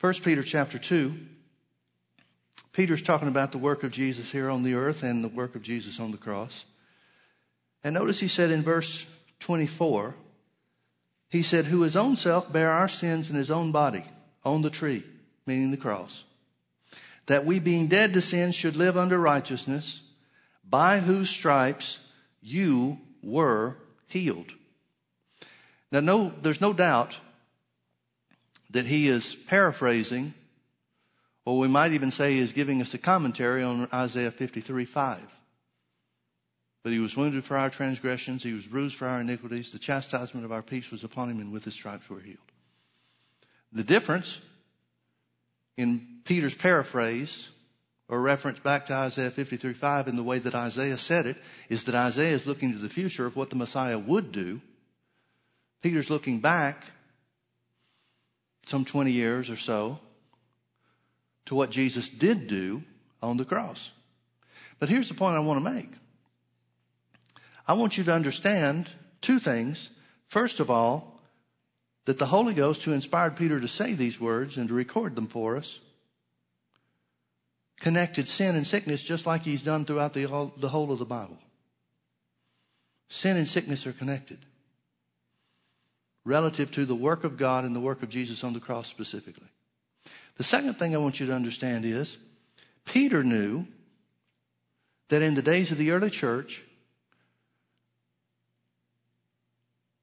1 0.00 0.14
Peter 0.22 0.42
chapter 0.42 0.78
2. 0.78 1.14
Peter's 2.72 3.02
talking 3.02 3.28
about 3.28 3.52
the 3.52 3.58
work 3.58 3.82
of 3.82 3.90
Jesus 3.90 4.30
here 4.30 4.48
on 4.48 4.62
the 4.62 4.74
earth 4.74 5.02
and 5.02 5.24
the 5.24 5.28
work 5.28 5.54
of 5.54 5.62
Jesus 5.62 5.98
on 5.98 6.12
the 6.12 6.16
cross. 6.16 6.64
And 7.82 7.94
notice 7.94 8.20
he 8.20 8.28
said 8.28 8.50
in 8.50 8.62
verse 8.62 9.06
24, 9.40 10.14
He 11.28 11.42
said, 11.42 11.66
Who 11.66 11.82
his 11.82 11.96
own 11.96 12.16
self 12.16 12.52
bare 12.52 12.70
our 12.70 12.88
sins 12.88 13.30
in 13.30 13.36
his 13.36 13.50
own 13.50 13.72
body 13.72 14.04
on 14.44 14.62
the 14.62 14.70
tree, 14.70 15.02
meaning 15.46 15.70
the 15.70 15.76
cross, 15.76 16.24
that 17.26 17.44
we 17.44 17.58
being 17.58 17.88
dead 17.88 18.12
to 18.14 18.20
sin 18.20 18.52
should 18.52 18.76
live 18.76 18.96
under 18.96 19.18
righteousness, 19.18 20.02
by 20.68 21.00
whose 21.00 21.28
stripes 21.28 21.98
you 22.40 22.98
were 23.22 23.76
healed. 24.06 24.52
Now, 25.90 26.00
no, 26.00 26.32
there's 26.40 26.60
no 26.60 26.72
doubt 26.72 27.18
that 28.70 28.86
he 28.86 29.08
is 29.08 29.34
paraphrasing, 29.34 30.34
or 31.44 31.58
we 31.58 31.68
might 31.68 31.92
even 31.92 32.10
say 32.10 32.36
is 32.36 32.52
giving 32.52 32.80
us 32.80 32.94
a 32.94 32.98
commentary 32.98 33.62
on 33.62 33.88
Isaiah 33.92 34.30
53 34.30 34.84
5. 34.84 35.20
But 36.82 36.92
he 36.92 36.98
was 36.98 37.16
wounded 37.16 37.44
for 37.44 37.56
our 37.56 37.70
transgressions, 37.70 38.42
he 38.42 38.54
was 38.54 38.66
bruised 38.66 38.96
for 38.96 39.06
our 39.06 39.20
iniquities. 39.20 39.70
The 39.70 39.78
chastisement 39.78 40.44
of 40.44 40.52
our 40.52 40.62
peace 40.62 40.90
was 40.90 41.04
upon 41.04 41.30
him, 41.30 41.40
and 41.40 41.52
with 41.52 41.64
his 41.64 41.74
stripes 41.74 42.08
we're 42.08 42.20
healed. 42.20 42.38
The 43.72 43.84
difference 43.84 44.40
in 45.76 46.20
Peter's 46.24 46.54
paraphrase 46.54 47.48
or 48.08 48.20
reference 48.20 48.58
back 48.58 48.86
to 48.86 48.94
Isaiah 48.94 49.30
53 49.30 49.72
5 49.72 50.08
in 50.08 50.16
the 50.16 50.22
way 50.22 50.38
that 50.38 50.54
Isaiah 50.54 50.98
said 50.98 51.26
it 51.26 51.36
is 51.68 51.84
that 51.84 51.94
Isaiah 51.94 52.34
is 52.34 52.46
looking 52.46 52.72
to 52.72 52.78
the 52.78 52.88
future 52.88 53.26
of 53.26 53.36
what 53.36 53.50
the 53.50 53.56
Messiah 53.56 53.98
would 53.98 54.32
do. 54.32 54.60
Peter's 55.80 56.10
looking 56.10 56.40
back 56.40 56.86
some 58.66 58.84
20 58.84 59.12
years 59.12 59.48
or 59.48 59.56
so 59.56 60.00
to 61.50 61.56
what 61.56 61.70
Jesus 61.70 62.08
did 62.08 62.46
do 62.46 62.80
on 63.20 63.36
the 63.36 63.44
cross. 63.44 63.90
But 64.78 64.88
here's 64.88 65.08
the 65.08 65.14
point 65.14 65.34
I 65.34 65.40
want 65.40 65.64
to 65.64 65.68
make. 65.68 65.90
I 67.66 67.72
want 67.72 67.98
you 67.98 68.04
to 68.04 68.14
understand 68.14 68.88
two 69.20 69.40
things. 69.40 69.90
First 70.28 70.60
of 70.60 70.70
all, 70.70 71.20
that 72.04 72.20
the 72.20 72.26
Holy 72.26 72.54
Ghost, 72.54 72.84
who 72.84 72.92
inspired 72.92 73.34
Peter 73.34 73.58
to 73.58 73.66
say 73.66 73.94
these 73.94 74.20
words 74.20 74.58
and 74.58 74.68
to 74.68 74.74
record 74.74 75.16
them 75.16 75.26
for 75.26 75.56
us, 75.56 75.80
connected 77.80 78.28
sin 78.28 78.54
and 78.54 78.64
sickness 78.64 79.02
just 79.02 79.26
like 79.26 79.42
he's 79.42 79.62
done 79.62 79.84
throughout 79.84 80.12
the, 80.12 80.52
the 80.56 80.68
whole 80.68 80.92
of 80.92 81.00
the 81.00 81.04
Bible. 81.04 81.38
Sin 83.08 83.36
and 83.36 83.48
sickness 83.48 83.88
are 83.88 83.92
connected 83.92 84.38
relative 86.24 86.70
to 86.70 86.84
the 86.84 86.94
work 86.94 87.24
of 87.24 87.36
God 87.36 87.64
and 87.64 87.74
the 87.74 87.80
work 87.80 88.04
of 88.04 88.08
Jesus 88.08 88.44
on 88.44 88.52
the 88.52 88.60
cross 88.60 88.86
specifically. 88.86 89.49
The 90.40 90.44
second 90.44 90.78
thing 90.78 90.94
I 90.94 90.98
want 90.98 91.20
you 91.20 91.26
to 91.26 91.34
understand 91.34 91.84
is 91.84 92.16
Peter 92.86 93.22
knew 93.22 93.66
that 95.10 95.20
in 95.20 95.34
the 95.34 95.42
days 95.42 95.70
of 95.70 95.76
the 95.76 95.90
early 95.90 96.08
church, 96.08 96.64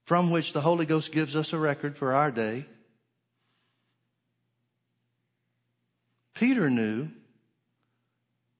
from 0.05 0.29
which 0.29 0.53
the 0.53 0.61
Holy 0.61 0.85
Ghost 0.85 1.11
gives 1.11 1.35
us 1.35 1.53
a 1.53 1.57
record 1.57 1.97
for 1.97 2.13
our 2.13 2.29
day, 2.29 2.67
Peter 6.35 6.69
knew 6.69 7.09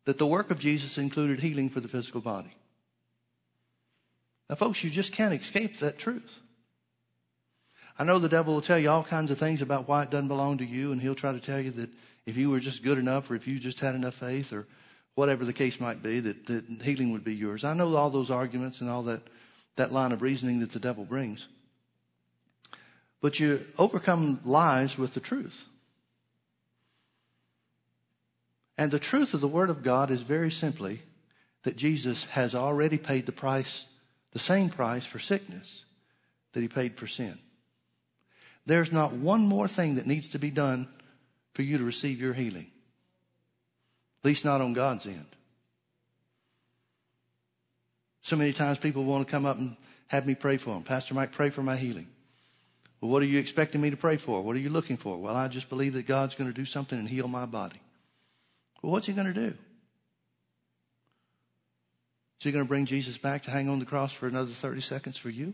that 0.06 0.18
the 0.18 0.26
work 0.26 0.50
of 0.50 0.58
Jesus 0.58 0.98
included 0.98 1.42
healing 1.42 1.70
for 1.70 1.80
the 1.80 1.88
physical 1.88 2.22
body. 2.22 2.56
Now, 4.50 4.56
folks, 4.56 4.84
you 4.84 4.90
just 4.90 5.14
can't 5.14 5.40
escape 5.40 5.78
that 5.78 6.00
truth. 6.00 6.40
I 8.00 8.04
know 8.04 8.20
the 8.20 8.30
devil 8.30 8.54
will 8.54 8.62
tell 8.62 8.78
you 8.78 8.90
all 8.90 9.04
kinds 9.04 9.32
of 9.32 9.40
things 9.40 9.62
about 9.62 9.88
why 9.88 10.04
it 10.04 10.12
doesn't 10.12 10.28
belong 10.28 10.60
to 10.60 10.66
you, 10.66 10.92
and 10.92 11.02
he'll 11.02 11.16
try 11.16 11.32
to 11.32 11.40
tell 11.40 11.60
you 11.60 11.72
that 11.72 11.90
if 12.28 12.38
you 12.38 12.52
were 12.52 12.60
just 12.60 12.84
good 12.84 13.00
enough 13.00 13.32
or 13.32 13.36
if 13.36 13.48
you 13.48 13.58
just 13.58 13.80
had 13.80 13.96
enough 13.96 14.14
faith 14.14 14.54
or 14.54 14.68
whatever 15.16 15.46
the 15.46 15.54
case 15.54 15.80
might 15.80 16.04
be, 16.04 16.20
that, 16.20 16.46
that 16.46 16.66
healing 16.84 17.12
would 17.12 17.24
be 17.24 17.34
yours. 17.34 17.64
I 17.64 17.74
know 17.74 17.96
all 17.96 18.12
those 18.12 18.30
arguments 18.30 18.82
and 18.82 18.90
all 18.90 19.02
that, 19.04 19.22
that 19.78 19.92
line 19.92 20.12
of 20.12 20.22
reasoning 20.22 20.60
that 20.60 20.72
the 20.72 20.80
devil 20.80 21.06
brings. 21.06 21.48
But 23.20 23.40
you 23.40 23.66
overcome 23.80 24.42
lies 24.46 24.98
with 24.98 25.16
the 25.16 25.20
truth. 25.20 25.66
And 28.78 28.92
the 28.92 29.00
truth 29.00 29.34
of 29.34 29.42
the 29.42 29.48
Word 29.48 29.72
of 29.72 29.82
God 29.82 30.12
is 30.12 30.22
very 30.22 30.52
simply 30.52 31.02
that 31.64 31.78
Jesus 31.78 32.26
has 32.26 32.54
already 32.54 33.00
paid 33.00 33.26
the 33.26 33.32
price, 33.32 33.86
the 34.34 34.40
same 34.40 34.70
price 34.70 35.06
for 35.06 35.18
sickness 35.18 35.84
that 36.54 36.62
he 36.62 36.68
paid 36.68 36.96
for 36.96 37.08
sin. 37.08 37.40
There's 38.68 38.92
not 38.92 39.14
one 39.14 39.48
more 39.48 39.68
thing 39.70 39.96
that 39.96 40.06
needs 40.06 40.28
to 40.30 40.40
be 40.40 40.52
done 40.52 40.90
for 41.54 41.62
you 41.62 41.78
to 41.78 41.86
receive 41.86 42.20
your 42.20 42.34
healing. 42.34 42.70
At 44.22 44.26
least 44.26 44.44
not 44.44 44.60
on 44.60 44.74
God's 44.74 45.06
end. 45.06 45.26
So 48.22 48.36
many 48.36 48.52
times 48.52 48.78
people 48.78 49.06
want 49.06 49.26
to 49.26 49.32
come 49.32 49.46
up 49.46 49.58
and 49.58 49.78
have 50.08 50.28
me 50.28 50.36
pray 50.36 50.58
for 50.58 50.74
them. 50.74 50.84
Pastor 50.84 51.14
Mike, 51.14 51.32
pray 51.32 51.50
for 51.50 51.64
my 51.64 51.78
healing. 51.78 52.08
Well, 53.00 53.10
what 53.10 53.24
are 53.24 53.28
you 53.28 53.40
expecting 53.40 53.80
me 53.80 53.90
to 53.90 53.96
pray 53.96 54.18
for? 54.18 54.42
What 54.42 54.58
are 54.58 54.60
you 54.60 54.70
looking 54.70 54.98
for? 54.98 55.18
Well, 55.18 55.38
I 55.38 55.48
just 55.48 55.70
believe 55.70 55.94
that 55.94 56.06
God's 56.06 56.36
going 56.36 56.50
to 56.50 56.56
do 56.56 56.66
something 56.66 57.00
and 57.00 57.08
heal 57.08 57.30
my 57.30 57.46
body. 57.46 57.80
Well, 58.82 58.92
what's 58.92 59.08
he 59.08 59.14
going 59.14 59.34
to 59.34 59.34
do? 59.34 59.56
Is 62.40 62.44
he 62.44 62.52
going 62.52 62.66
to 62.66 62.70
bring 62.70 62.86
Jesus 62.86 63.18
back 63.18 63.44
to 63.44 63.52
hang 63.52 63.70
on 63.70 63.80
the 63.80 63.86
cross 63.86 64.12
for 64.12 64.28
another 64.28 64.52
30 64.52 64.82
seconds 64.82 65.18
for 65.18 65.30
you? 65.30 65.54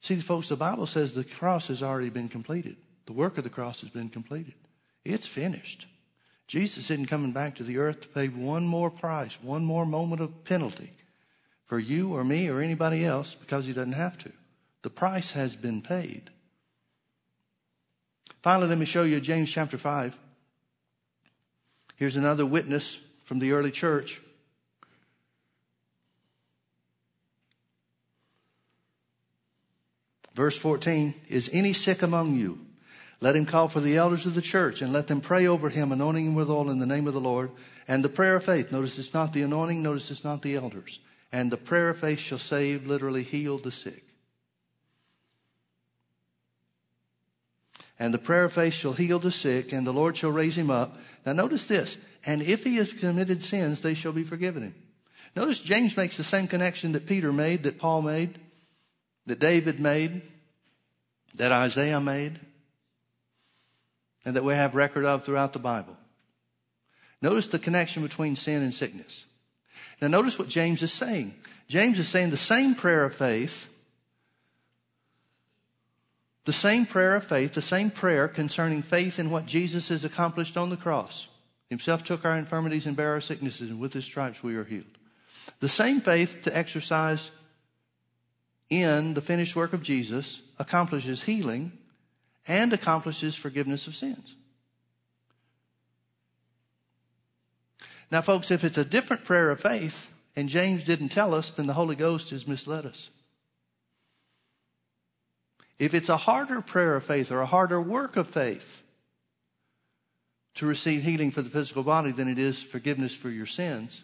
See, 0.00 0.16
folks, 0.16 0.48
the 0.48 0.56
Bible 0.56 0.86
says 0.86 1.14
the 1.14 1.24
cross 1.24 1.68
has 1.68 1.82
already 1.82 2.10
been 2.10 2.28
completed. 2.28 2.76
The 3.06 3.12
work 3.12 3.38
of 3.38 3.44
the 3.44 3.50
cross 3.50 3.80
has 3.82 3.90
been 3.90 4.08
completed. 4.08 4.54
It's 5.04 5.26
finished. 5.26 5.86
Jesus 6.46 6.90
isn't 6.90 7.06
coming 7.06 7.32
back 7.32 7.56
to 7.56 7.62
the 7.62 7.78
earth 7.78 8.00
to 8.00 8.08
pay 8.08 8.28
one 8.28 8.66
more 8.66 8.90
price, 8.90 9.38
one 9.42 9.64
more 9.64 9.86
moment 9.86 10.20
of 10.20 10.44
penalty 10.44 10.90
for 11.66 11.78
you 11.78 12.14
or 12.14 12.24
me 12.24 12.48
or 12.48 12.60
anybody 12.60 13.04
else 13.04 13.36
because 13.36 13.64
he 13.64 13.72
doesn't 13.72 13.92
have 13.92 14.18
to. 14.18 14.32
The 14.82 14.90
price 14.90 15.30
has 15.32 15.54
been 15.54 15.82
paid. 15.82 16.30
Finally, 18.42 18.68
let 18.68 18.78
me 18.78 18.86
show 18.86 19.02
you 19.02 19.20
James 19.20 19.50
chapter 19.50 19.78
5. 19.78 20.18
Here's 21.96 22.16
another 22.16 22.46
witness 22.46 22.98
from 23.24 23.38
the 23.38 23.52
early 23.52 23.70
church. 23.70 24.20
Verse 30.40 30.56
14 30.56 31.12
Is 31.28 31.50
any 31.52 31.74
sick 31.74 32.00
among 32.00 32.34
you? 32.34 32.60
Let 33.20 33.36
him 33.36 33.44
call 33.44 33.68
for 33.68 33.80
the 33.80 33.98
elders 33.98 34.24
of 34.24 34.34
the 34.34 34.40
church 34.40 34.80
and 34.80 34.90
let 34.90 35.06
them 35.06 35.20
pray 35.20 35.46
over 35.46 35.68
him, 35.68 35.92
anointing 35.92 36.28
him 36.28 36.34
with 36.34 36.48
oil 36.48 36.70
in 36.70 36.78
the 36.78 36.86
name 36.86 37.06
of 37.06 37.12
the 37.12 37.20
Lord. 37.20 37.50
And 37.86 38.02
the 38.02 38.08
prayer 38.08 38.36
of 38.36 38.44
faith, 38.46 38.72
notice 38.72 38.98
it's 38.98 39.12
not 39.12 39.34
the 39.34 39.42
anointing, 39.42 39.82
notice 39.82 40.10
it's 40.10 40.24
not 40.24 40.40
the 40.40 40.56
elders. 40.56 40.98
And 41.30 41.52
the 41.52 41.58
prayer 41.58 41.90
of 41.90 41.98
faith 41.98 42.20
shall 42.20 42.38
save, 42.38 42.86
literally 42.86 43.22
heal 43.22 43.58
the 43.58 43.70
sick. 43.70 44.02
And 47.98 48.14
the 48.14 48.18
prayer 48.18 48.44
of 48.44 48.54
faith 48.54 48.72
shall 48.72 48.94
heal 48.94 49.18
the 49.18 49.30
sick, 49.30 49.74
and 49.74 49.86
the 49.86 49.92
Lord 49.92 50.16
shall 50.16 50.32
raise 50.32 50.56
him 50.56 50.70
up. 50.70 50.96
Now 51.26 51.34
notice 51.34 51.66
this. 51.66 51.98
And 52.24 52.40
if 52.40 52.64
he 52.64 52.76
has 52.76 52.94
committed 52.94 53.42
sins, 53.42 53.82
they 53.82 53.92
shall 53.92 54.12
be 54.12 54.24
forgiven 54.24 54.62
him. 54.62 54.74
Notice 55.36 55.60
James 55.60 55.98
makes 55.98 56.16
the 56.16 56.24
same 56.24 56.48
connection 56.48 56.92
that 56.92 57.06
Peter 57.06 57.30
made, 57.30 57.64
that 57.64 57.78
Paul 57.78 58.00
made 58.00 58.40
that 59.30 59.38
David 59.38 59.78
made, 59.78 60.22
that 61.34 61.52
Isaiah 61.52 62.00
made, 62.00 62.38
and 64.24 64.36
that 64.36 64.44
we 64.44 64.54
have 64.54 64.74
record 64.74 65.04
of 65.04 65.24
throughout 65.24 65.52
the 65.52 65.58
Bible. 65.58 65.96
Notice 67.22 67.46
the 67.46 67.58
connection 67.58 68.02
between 68.02 68.36
sin 68.36 68.62
and 68.62 68.72
sickness. 68.72 69.24
Now, 70.00 70.08
notice 70.08 70.38
what 70.38 70.48
James 70.48 70.82
is 70.82 70.92
saying. 70.92 71.34
James 71.68 71.98
is 71.98 72.08
saying 72.08 72.30
the 72.30 72.36
same 72.36 72.74
prayer 72.74 73.04
of 73.04 73.14
faith, 73.14 73.66
the 76.46 76.52
same 76.52 76.86
prayer 76.86 77.14
of 77.14 77.24
faith, 77.24 77.52
the 77.52 77.62
same 77.62 77.90
prayer 77.90 78.26
concerning 78.26 78.82
faith 78.82 79.18
in 79.18 79.30
what 79.30 79.46
Jesus 79.46 79.88
has 79.88 80.04
accomplished 80.04 80.56
on 80.56 80.70
the 80.70 80.76
cross. 80.76 81.28
Himself 81.68 82.02
took 82.02 82.24
our 82.24 82.36
infirmities 82.36 82.86
and 82.86 82.96
bare 82.96 83.12
our 83.12 83.20
sicknesses, 83.20 83.70
and 83.70 83.78
with 83.78 83.92
his 83.92 84.04
stripes 84.04 84.42
we 84.42 84.56
are 84.56 84.64
healed. 84.64 84.84
The 85.60 85.68
same 85.68 86.00
faith 86.00 86.42
to 86.42 86.56
exercise 86.56 87.30
in 88.68 89.14
the 89.14 89.20
finished 89.20 89.54
work 89.54 89.72
of 89.72 89.82
Jesus 89.82 90.40
accomplishes 90.60 91.22
healing 91.22 91.72
and 92.46 92.72
accomplishes 92.72 93.34
forgiveness 93.34 93.86
of 93.86 93.96
sins. 93.96 94.36
Now, 98.10 98.20
folks, 98.20 98.50
if 98.50 98.62
it's 98.62 98.78
a 98.78 98.84
different 98.84 99.24
prayer 99.24 99.50
of 99.50 99.60
faith 99.60 100.10
and 100.36 100.48
James 100.48 100.84
didn't 100.84 101.08
tell 101.08 101.34
us, 101.34 101.50
then 101.50 101.66
the 101.66 101.72
Holy 101.72 101.96
Ghost 101.96 102.30
has 102.30 102.46
misled 102.46 102.84
us. 102.84 103.08
If 105.78 105.94
it's 105.94 106.10
a 106.10 106.18
harder 106.18 106.60
prayer 106.60 106.94
of 106.94 107.04
faith 107.04 107.32
or 107.32 107.40
a 107.40 107.46
harder 107.46 107.80
work 107.80 108.18
of 108.18 108.28
faith 108.28 108.82
to 110.56 110.66
receive 110.66 111.02
healing 111.02 111.30
for 111.30 111.40
the 111.40 111.48
physical 111.48 111.82
body 111.82 112.12
than 112.12 112.28
it 112.28 112.38
is 112.38 112.62
forgiveness 112.62 113.14
for 113.14 113.30
your 113.30 113.46
sins, 113.46 114.02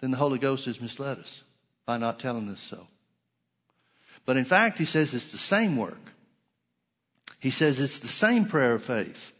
then 0.00 0.10
the 0.10 0.16
Holy 0.16 0.38
Ghost 0.38 0.64
has 0.64 0.80
misled 0.80 1.18
us 1.18 1.42
by 1.86 1.96
not 1.96 2.18
telling 2.18 2.48
us 2.48 2.60
so. 2.60 2.88
But 4.26 4.36
in 4.36 4.44
fact, 4.44 4.78
he 4.78 4.84
says 4.84 5.14
it's 5.14 5.32
the 5.32 5.38
same 5.38 5.76
work. 5.76 6.12
He 7.38 7.50
says 7.50 7.80
it's 7.80 8.00
the 8.00 8.08
same 8.08 8.44
prayer 8.44 8.74
of 8.74 8.84
faith 8.84 9.32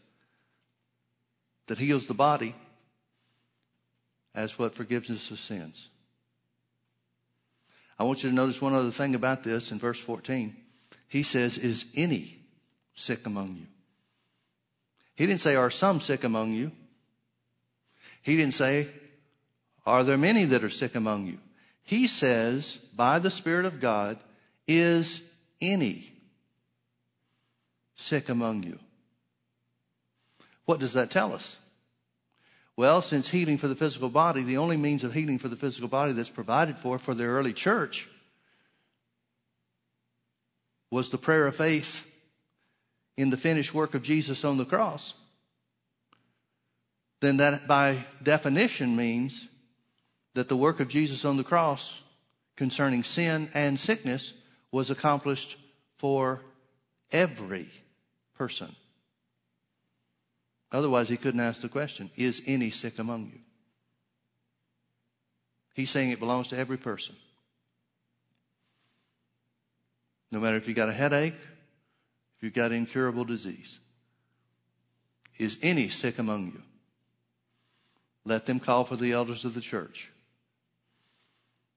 that 1.67 1.77
heals 1.77 2.07
the 2.07 2.13
body 2.13 2.55
as 4.33 4.57
what 4.57 4.75
forgiveness 4.75 5.29
of 5.31 5.39
sins. 5.39 5.89
I 7.99 8.03
want 8.03 8.23
you 8.23 8.29
to 8.29 8.35
notice 8.35 8.61
one 8.61 8.73
other 8.73 8.91
thing 8.91 9.13
about 9.13 9.43
this 9.43 9.71
in 9.71 9.77
verse 9.77 9.99
14. 9.99 10.55
He 11.07 11.23
says, 11.23 11.57
Is 11.57 11.85
any 11.95 12.39
sick 12.95 13.27
among 13.27 13.57
you? 13.57 13.67
He 15.15 15.27
didn't 15.27 15.41
say, 15.41 15.55
Are 15.55 15.69
some 15.69 16.01
sick 16.01 16.23
among 16.23 16.53
you? 16.53 16.71
He 18.23 18.37
didn't 18.37 18.55
say, 18.55 18.87
Are 19.85 20.03
there 20.03 20.17
many 20.17 20.45
that 20.45 20.63
are 20.63 20.69
sick 20.69 20.95
among 20.95 21.27
you? 21.27 21.37
He 21.83 22.07
says, 22.07 22.77
By 22.95 23.19
the 23.19 23.29
Spirit 23.29 23.65
of 23.65 23.79
God, 23.79 24.17
is 24.79 25.21
any 25.59 26.11
sick 27.95 28.29
among 28.29 28.63
you? 28.63 28.79
What 30.65 30.79
does 30.79 30.93
that 30.93 31.11
tell 31.11 31.33
us? 31.33 31.57
Well, 32.77 33.01
since 33.01 33.29
healing 33.29 33.57
for 33.57 33.67
the 33.67 33.75
physical 33.75 34.09
body, 34.09 34.43
the 34.43 34.57
only 34.57 34.77
means 34.77 35.03
of 35.03 35.13
healing 35.13 35.37
for 35.37 35.49
the 35.49 35.55
physical 35.55 35.87
body 35.87 36.13
that's 36.13 36.29
provided 36.29 36.77
for 36.77 36.97
for 36.97 37.13
the 37.13 37.25
early 37.25 37.53
church 37.53 38.09
was 40.89 41.09
the 41.09 41.17
prayer 41.17 41.47
of 41.47 41.55
faith 41.55 42.07
in 43.17 43.29
the 43.29 43.37
finished 43.37 43.73
work 43.73 43.93
of 43.93 44.01
Jesus 44.01 44.43
on 44.43 44.57
the 44.57 44.65
cross, 44.65 45.13
then 47.19 47.37
that 47.37 47.67
by 47.67 48.05
definition 48.23 48.95
means 48.95 49.47
that 50.33 50.49
the 50.49 50.57
work 50.57 50.79
of 50.79 50.87
Jesus 50.87 51.23
on 51.23 51.37
the 51.37 51.43
cross 51.43 51.99
concerning 52.55 53.03
sin 53.03 53.49
and 53.53 53.79
sickness 53.79 54.33
was 54.71 54.89
accomplished 54.89 55.57
for 55.97 56.41
every 57.11 57.69
person. 58.35 58.75
Otherwise, 60.71 61.09
he 61.09 61.17
couldn't 61.17 61.41
ask 61.41 61.61
the 61.61 61.69
question 61.69 62.09
Is 62.15 62.41
any 62.45 62.69
sick 62.69 62.99
among 62.99 63.31
you? 63.33 63.39
He's 65.73 65.89
saying 65.89 66.11
it 66.11 66.19
belongs 66.19 66.47
to 66.49 66.57
every 66.57 66.77
person. 66.77 67.15
No 70.31 70.39
matter 70.39 70.57
if 70.57 70.67
you 70.67 70.73
got 70.73 70.89
a 70.89 70.93
headache, 70.93 71.35
if 72.37 72.43
you've 72.43 72.53
got 72.53 72.71
incurable 72.71 73.25
disease. 73.25 73.79
Is 75.37 75.57
any 75.61 75.89
sick 75.89 76.19
among 76.19 76.47
you? 76.47 76.61
Let 78.23 78.45
them 78.45 78.59
call 78.59 78.85
for 78.85 78.95
the 78.95 79.11
elders 79.11 79.43
of 79.43 79.53
the 79.53 79.61
church. 79.61 80.10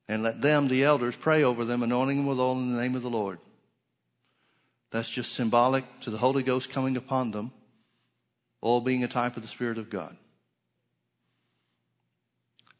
And 0.09 0.23
let 0.23 0.43
them, 0.43 0.69
the 0.69 0.85
elders, 0.85 1.17
pray 1.17 1.43
over 1.43 1.65
them, 1.65 1.83
anointing 1.83 2.19
them 2.19 2.27
with 2.27 2.39
oil 2.39 2.59
in 2.59 2.75
the 2.75 2.81
name 2.81 2.95
of 2.95 3.03
the 3.03 3.11
Lord. 3.11 3.39
That's 4.91 5.11
just 5.11 5.33
symbolic 5.33 5.85
to 6.01 6.11
the 6.11 6.19
Holy 6.19 6.43
Ghost 6.43 6.71
coming 6.71 6.97
upon 6.97 7.31
them 7.31 7.53
all 8.65 8.81
being 8.81 9.05
a 9.05 9.09
type 9.09 9.37
of 9.37 9.43
the 9.43 9.49
Spirit 9.49 9.77
of 9.77 9.91
God. 9.91 10.17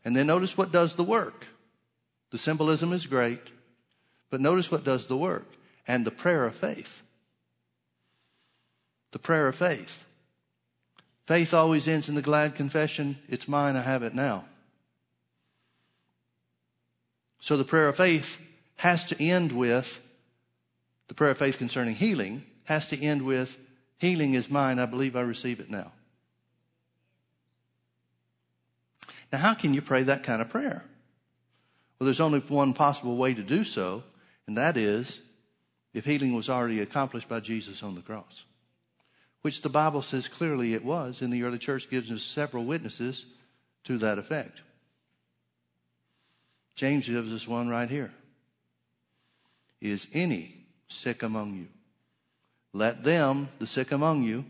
And 0.03 0.17
then 0.17 0.27
notice 0.27 0.57
what 0.57 0.73
does 0.73 0.95
the 0.95 1.05
work. 1.05 1.47
The 2.31 2.39
symbolism 2.39 2.93
is 2.93 3.07
great, 3.07 3.41
but 4.31 4.41
notice 4.41 4.71
what 4.71 4.83
does 4.83 5.07
the 5.07 5.17
work 5.17 5.47
and 5.87 6.05
the 6.05 6.11
prayer 6.11 6.47
of 6.47 6.57
faith. 6.57 7.03
The 9.13 9.19
prayer 9.19 9.47
of 9.47 9.57
faith. 9.57 10.07
Faith 11.27 11.53
always 11.53 11.87
ends 11.87 12.09
in 12.09 12.15
the 12.15 12.23
glad 12.23 12.55
confession, 12.55 13.19
It's 13.29 13.47
mine, 13.47 13.77
I 13.77 13.83
have 13.83 14.03
it 14.03 14.15
now. 14.15 14.47
So 17.45 17.59
the 17.59 17.65
prayer 17.65 17.91
of 17.91 17.99
faith 17.99 18.41
has 18.77 19.05
to 19.05 19.23
end 19.23 19.53
with, 19.53 20.01
the 21.09 21.15
prayer 21.15 21.33
of 21.33 21.37
faith 21.37 21.59
concerning 21.59 21.95
healing 21.95 22.43
has 22.65 22.87
to 22.87 22.99
end 22.99 23.21
with, 23.21 23.59
Healing 23.99 24.33
is 24.33 24.51
mine. 24.51 24.79
I 24.79 24.87
believe 24.87 25.15
I 25.15 25.21
receive 25.21 25.61
it 25.61 25.71
now. 25.71 25.93
Now, 29.31 29.39
how 29.41 29.53
can 29.53 29.75
you 29.75 29.83
pray 29.83 30.05
that 30.05 30.23
kind 30.23 30.41
of 30.41 30.49
prayer? 30.49 30.87
Well, 31.99 32.07
there's 32.07 32.19
only 32.19 32.41
one 32.41 32.73
possible 32.73 33.19
way 33.19 33.35
to 33.35 33.43
do 33.43 33.63
so, 33.63 34.05
and 34.47 34.57
that 34.57 34.79
is 34.79 35.21
if 35.93 36.07
healing 36.07 36.35
was 36.35 36.49
already 36.49 36.81
accomplished 36.81 37.29
by 37.29 37.41
Jesus 37.41 37.83
on 37.83 37.95
the 37.95 38.01
cross, 38.01 38.45
which 39.43 39.61
the 39.61 39.69
Bible 39.69 40.01
says 40.01 40.29
clearly 40.29 40.73
it 40.73 40.85
was, 40.85 41.21
and 41.21 41.31
the 41.31 41.43
early 41.43 41.59
church 41.59 41.91
gives 41.91 42.11
us 42.11 42.23
several 42.23 42.65
witnesses 42.65 43.27
to 43.85 43.99
that 43.99 44.19
effect. 44.19 44.63
James 46.75 47.09
gives 47.09 47.33
us 47.33 47.47
one 47.47 47.69
right 47.69 47.89
here. 47.89 48.13
Is 49.81 50.09
any 50.13 50.65
sick 50.89 51.23
among 51.23 51.55
you? 51.55 51.69
Let 52.73 53.05
them, 53.05 53.49
the 53.59 53.67
sick 53.67 53.93
among 53.93 54.25
you, 54.25 54.45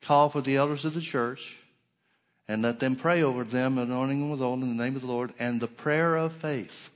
call 0.00 0.30
for 0.30 0.40
the 0.40 0.56
elders 0.56 0.84
of 0.84 0.94
the 0.94 1.00
church 1.00 1.56
and 2.48 2.62
let 2.62 2.80
them 2.80 2.96
pray 2.96 3.22
over 3.22 3.44
them, 3.44 3.78
anointing 3.78 4.20
them 4.20 4.30
with 4.30 4.42
oil 4.42 4.54
in 4.54 4.76
the 4.76 4.82
name 4.82 4.96
of 4.96 5.02
the 5.02 5.08
Lord, 5.08 5.32
and 5.38 5.60
the 5.60 5.68
prayer 5.68 6.16
of 6.16 6.32
faith, 6.32 6.90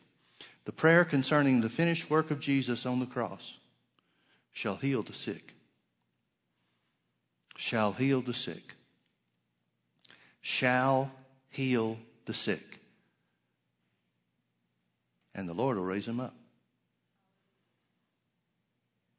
the 0.64 0.73
prayer 0.73 1.05
concerning 1.05 1.61
the 1.61 1.71
finished 1.71 2.11
work 2.11 2.31
of 2.31 2.40
Jesus 2.40 2.85
on 2.85 3.01
the 3.01 3.07
cross, 3.07 3.57
shall 4.53 4.77
heal 4.77 5.03
the 5.03 5.14
sick. 5.14 5.55
Shall 7.57 7.92
heal 7.92 8.21
the 8.21 8.35
sick. 8.35 8.75
Shall 10.42 11.11
heal 11.51 11.99
the 12.27 12.35
sick. 12.35 12.78
And 15.38 15.48
the 15.48 15.55
Lord 15.55 15.77
will 15.77 15.85
raise 15.85 16.09
him 16.09 16.18
up. 16.18 16.35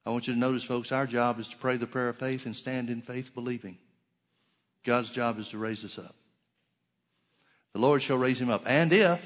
I 0.05 0.09
want 0.09 0.27
you 0.27 0.33
to 0.33 0.39
notice, 0.39 0.65
folks, 0.65 0.91
our 0.91 1.07
job 1.07 1.39
is 1.39 1.47
to 1.47 1.55
pray 1.55 1.77
the 1.77 1.87
prayer 1.87 2.09
of 2.09 2.17
faith 2.17 2.45
and 2.45 2.53
stand 2.53 2.89
in 2.89 3.01
faith 3.01 3.33
believing. 3.33 3.77
God's 4.83 5.11
job 5.11 5.39
is 5.39 5.47
to 5.49 5.57
raise 5.57 5.85
us 5.85 5.97
up. 5.97 6.15
The 7.71 7.79
Lord 7.79 8.01
shall 8.01 8.17
raise 8.17 8.41
him 8.41 8.49
up. 8.49 8.63
And 8.65 8.91
if 8.91 9.25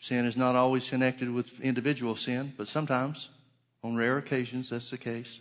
sin 0.00 0.24
is 0.24 0.34
not 0.34 0.56
always 0.56 0.88
connected 0.88 1.30
with 1.30 1.60
individual 1.60 2.16
sin, 2.16 2.54
but 2.56 2.66
sometimes, 2.66 3.28
on 3.84 3.96
rare 3.96 4.16
occasions, 4.16 4.70
that's 4.70 4.88
the 4.88 4.96
case. 4.96 5.40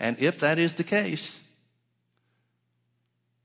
And 0.00 0.18
if 0.18 0.40
that 0.40 0.58
is 0.58 0.74
the 0.74 0.82
case, 0.82 1.38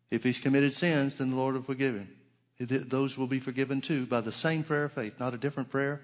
if 0.10 0.23
he's 0.23 0.39
committed 0.39 0.73
sins, 0.73 1.17
then 1.17 1.30
the 1.30 1.36
Lord 1.36 1.54
will 1.54 1.62
forgive 1.62 1.93
him. 1.93 2.16
Those 2.60 3.17
will 3.17 3.28
be 3.28 3.39
forgiven 3.39 3.82
too 3.82 4.06
by 4.06 4.22
the 4.22 4.32
same 4.32 4.63
prayer 4.63 4.86
of 4.86 4.93
faith, 4.93 5.20
not 5.20 5.34
a 5.34 5.38
different 5.38 5.70
prayer, 5.70 6.02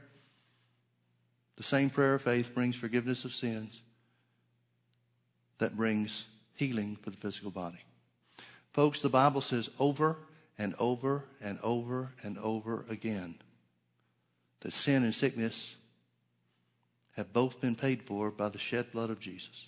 the 1.56 1.64
same 1.64 1.90
prayer 1.90 2.16
of 2.16 2.24
faith 2.24 2.54
brings 2.54 2.76
forgiveness 2.76 3.26
of 3.26 3.34
sins 3.34 3.82
that 5.60 5.78
brings 5.78 6.26
healing 6.56 6.98
for 7.02 7.10
the 7.10 7.18
physical 7.18 7.52
body. 7.52 7.80
Folks, 8.72 9.02
the 9.02 9.10
Bible 9.10 9.42
says 9.42 9.70
over 9.80 10.18
and 10.58 10.74
over 10.80 11.26
and 11.42 11.60
over 11.62 12.12
and 12.24 12.38
over 12.40 12.86
again 12.90 13.36
that 14.62 14.74
sin 14.74 15.04
and 15.04 15.14
sickness 15.14 15.76
have 17.16 17.32
both 17.32 17.62
been 17.62 17.76
paid 17.76 18.02
for 18.02 18.32
by 18.32 18.50
the 18.50 18.58
shed 18.58 18.92
blood 18.92 19.12
of 19.12 19.20
Jesus. 19.20 19.68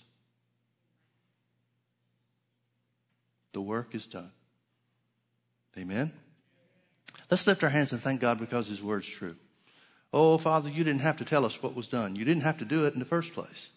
The 3.52 3.60
work 3.60 3.94
is 3.94 4.06
done. 4.06 4.32
Amen? 5.78 6.12
Let's 7.30 7.46
lift 7.46 7.64
our 7.64 7.70
hands 7.70 7.92
and 7.92 8.00
thank 8.00 8.20
God 8.20 8.38
because 8.38 8.68
His 8.68 8.82
word's 8.82 9.08
true. 9.08 9.36
Oh, 10.12 10.38
Father, 10.38 10.70
you 10.70 10.84
didn't 10.84 11.00
have 11.00 11.18
to 11.18 11.24
tell 11.24 11.44
us 11.44 11.62
what 11.62 11.74
was 11.74 11.88
done. 11.88 12.16
You 12.16 12.24
didn't 12.24 12.44
have 12.44 12.58
to 12.58 12.64
do 12.64 12.86
it 12.86 12.94
in 12.94 13.00
the 13.00 13.04
first 13.04 13.34
place. 13.34 13.68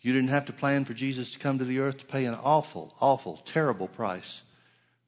You 0.00 0.12
didn't 0.12 0.28
have 0.28 0.44
to 0.46 0.52
plan 0.52 0.84
for 0.84 0.92
Jesus 0.92 1.32
to 1.32 1.38
come 1.38 1.58
to 1.58 1.64
the 1.64 1.78
earth 1.78 1.98
to 1.98 2.04
pay 2.04 2.26
an 2.26 2.34
awful, 2.34 2.94
awful, 3.00 3.40
terrible 3.46 3.88
price 3.88 4.42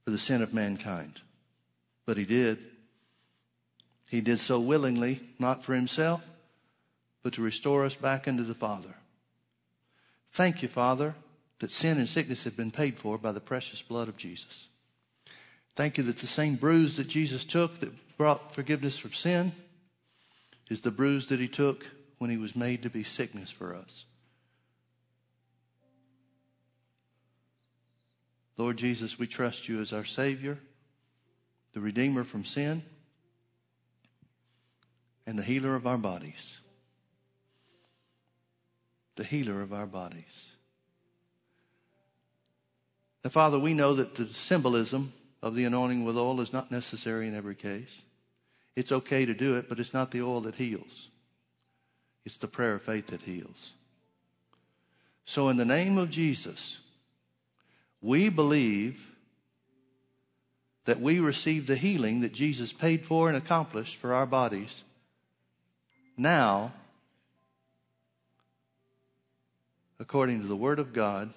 for 0.05 0.11
the 0.11 0.19
sin 0.19 0.41
of 0.41 0.55
mankind. 0.55 1.21
But 2.07 2.17
he 2.17 2.25
did. 2.25 2.59
He 4.09 4.21
did 4.21 4.39
so 4.39 4.59
willingly, 4.59 5.21
not 5.39 5.65
for 5.65 5.75
himself, 5.75 6.23
but 7.23 7.35
to 7.35 7.43
restore 7.43 7.85
us 7.85 7.97
back 7.97 8.27
into 8.27 8.45
the 8.45 8.55
Father. 8.55 8.95
Thank 10.33 10.63
you, 10.63 10.69
Father, 10.69 11.15
that 11.59 11.71
sin 11.71 11.99
and 11.99 12.09
sickness 12.09 12.45
have 12.45 12.57
been 12.57 12.71
paid 12.71 12.99
for 12.99 13.19
by 13.19 13.33
the 13.33 13.41
precious 13.41 13.83
blood 13.83 14.09
of 14.09 14.17
Jesus. 14.17 14.69
Thank 15.77 15.99
you 15.99 16.05
that 16.05 16.19
the 16.19 16.27
same 16.27 16.55
bruise 16.55 16.97
that 16.97 17.07
Jesus 17.07 17.45
took 17.45 17.81
that 17.81 17.93
brought 18.17 18.55
forgiveness 18.55 18.97
for 18.97 19.13
sin 19.13 19.53
is 20.69 20.81
the 20.81 20.91
bruise 20.91 21.27
that 21.29 21.39
he 21.39 21.49
took 21.49 21.87
when 22.19 22.31
he 22.31 22.39
was 22.39 22.57
made 22.57 22.83
to 22.83 22.91
be 22.91 23.05
sickness 23.05 23.51
for 23.51 23.75
us. 23.75 24.07
Lord 28.57 28.79
Jesus, 28.79 29.19
we 29.19 29.27
trust 29.27 29.69
you 29.69 29.83
as 29.83 29.93
our 29.93 30.07
Savior, 30.07 30.59
the 31.75 31.81
Redeemer 31.81 32.25
from 32.25 32.47
sin, 32.47 32.83
and 35.27 35.39
the 35.39 35.43
healer 35.43 35.77
of 35.77 35.87
our 35.87 35.99
bodies. 35.99 36.57
The 39.17 39.25
healer 39.25 39.61
of 39.61 39.75
our 39.75 39.87
bodies. 39.87 40.25
Now, 43.23 43.31
Father, 43.31 43.59
we 43.59 43.75
know 43.75 43.93
that 43.93 44.15
the 44.15 44.29
symbolism 44.29 45.13
of 45.43 45.55
the 45.55 45.65
anointing 45.65 46.05
with 46.05 46.17
oil 46.17 46.41
is 46.41 46.53
not 46.53 46.71
necessary 46.71 47.27
in 47.27 47.35
every 47.35 47.55
case. 47.55 48.03
It's 48.75 48.93
okay 48.93 49.25
to 49.25 49.35
do 49.35 49.57
it, 49.57 49.69
but 49.69 49.79
it's 49.79 49.95
not 49.95 50.11
the 50.11 50.23
oil 50.23 50.41
that 50.43 50.57
heals. 50.57 51.09
It's 52.25 52.37
the 52.37 52.49
prayer 52.49 52.75
of 52.75 52.83
faith 52.83 53.09
that 53.09 53.23
heals. 53.23 53.73
So, 55.25 55.49
in 55.49 55.57
the 55.57 55.65
name 55.65 55.99
of 55.99 56.11
Jesus, 56.11 56.79
we 58.01 58.29
believe 58.29 59.01
that 60.85 61.01
we 61.01 61.19
receive 61.19 61.67
the 61.67 61.77
healing 61.77 62.21
that 62.21 62.33
Jesus 62.33 62.73
paid 62.73 63.05
for 63.05 63.29
and 63.29 63.37
accomplished 63.37 63.97
for 63.97 64.15
our 64.15 64.27
bodies 64.27 64.83
now 66.17 66.73
according 69.99 70.41
to 70.43 70.47
the 70.47 70.57
Word 70.57 70.79
of 70.79 70.93
God 70.93 71.31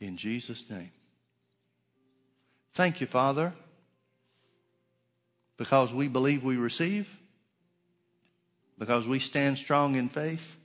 in 0.00 0.16
Jesus' 0.16 0.64
name. 0.70 0.90
Thank 2.74 3.00
you, 3.00 3.06
Father, 3.06 3.52
because 5.58 5.92
we 5.92 6.08
believe 6.08 6.42
we 6.42 6.56
receive, 6.56 7.08
because 8.78 9.06
we 9.06 9.18
stand 9.18 9.58
strong 9.58 9.94
in 9.94 10.08
faith, 10.08 10.56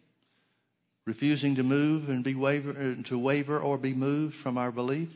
refusing 1.05 1.55
to 1.55 1.63
move 1.63 2.09
and 2.09 2.23
be 2.23 2.33
waver, 2.33 2.95
to 2.95 3.19
waver 3.19 3.59
or 3.59 3.77
be 3.77 3.93
moved 3.93 4.35
from 4.35 4.57
our 4.57 4.71
belief. 4.71 5.09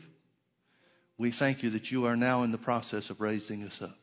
We 1.16 1.30
thank 1.30 1.62
you 1.62 1.70
that 1.70 1.90
you 1.90 2.04
are 2.06 2.16
now 2.16 2.42
in 2.42 2.52
the 2.52 2.58
process 2.58 3.08
of 3.08 3.20
raising 3.20 3.62
us 3.64 3.80
up. 3.80 3.96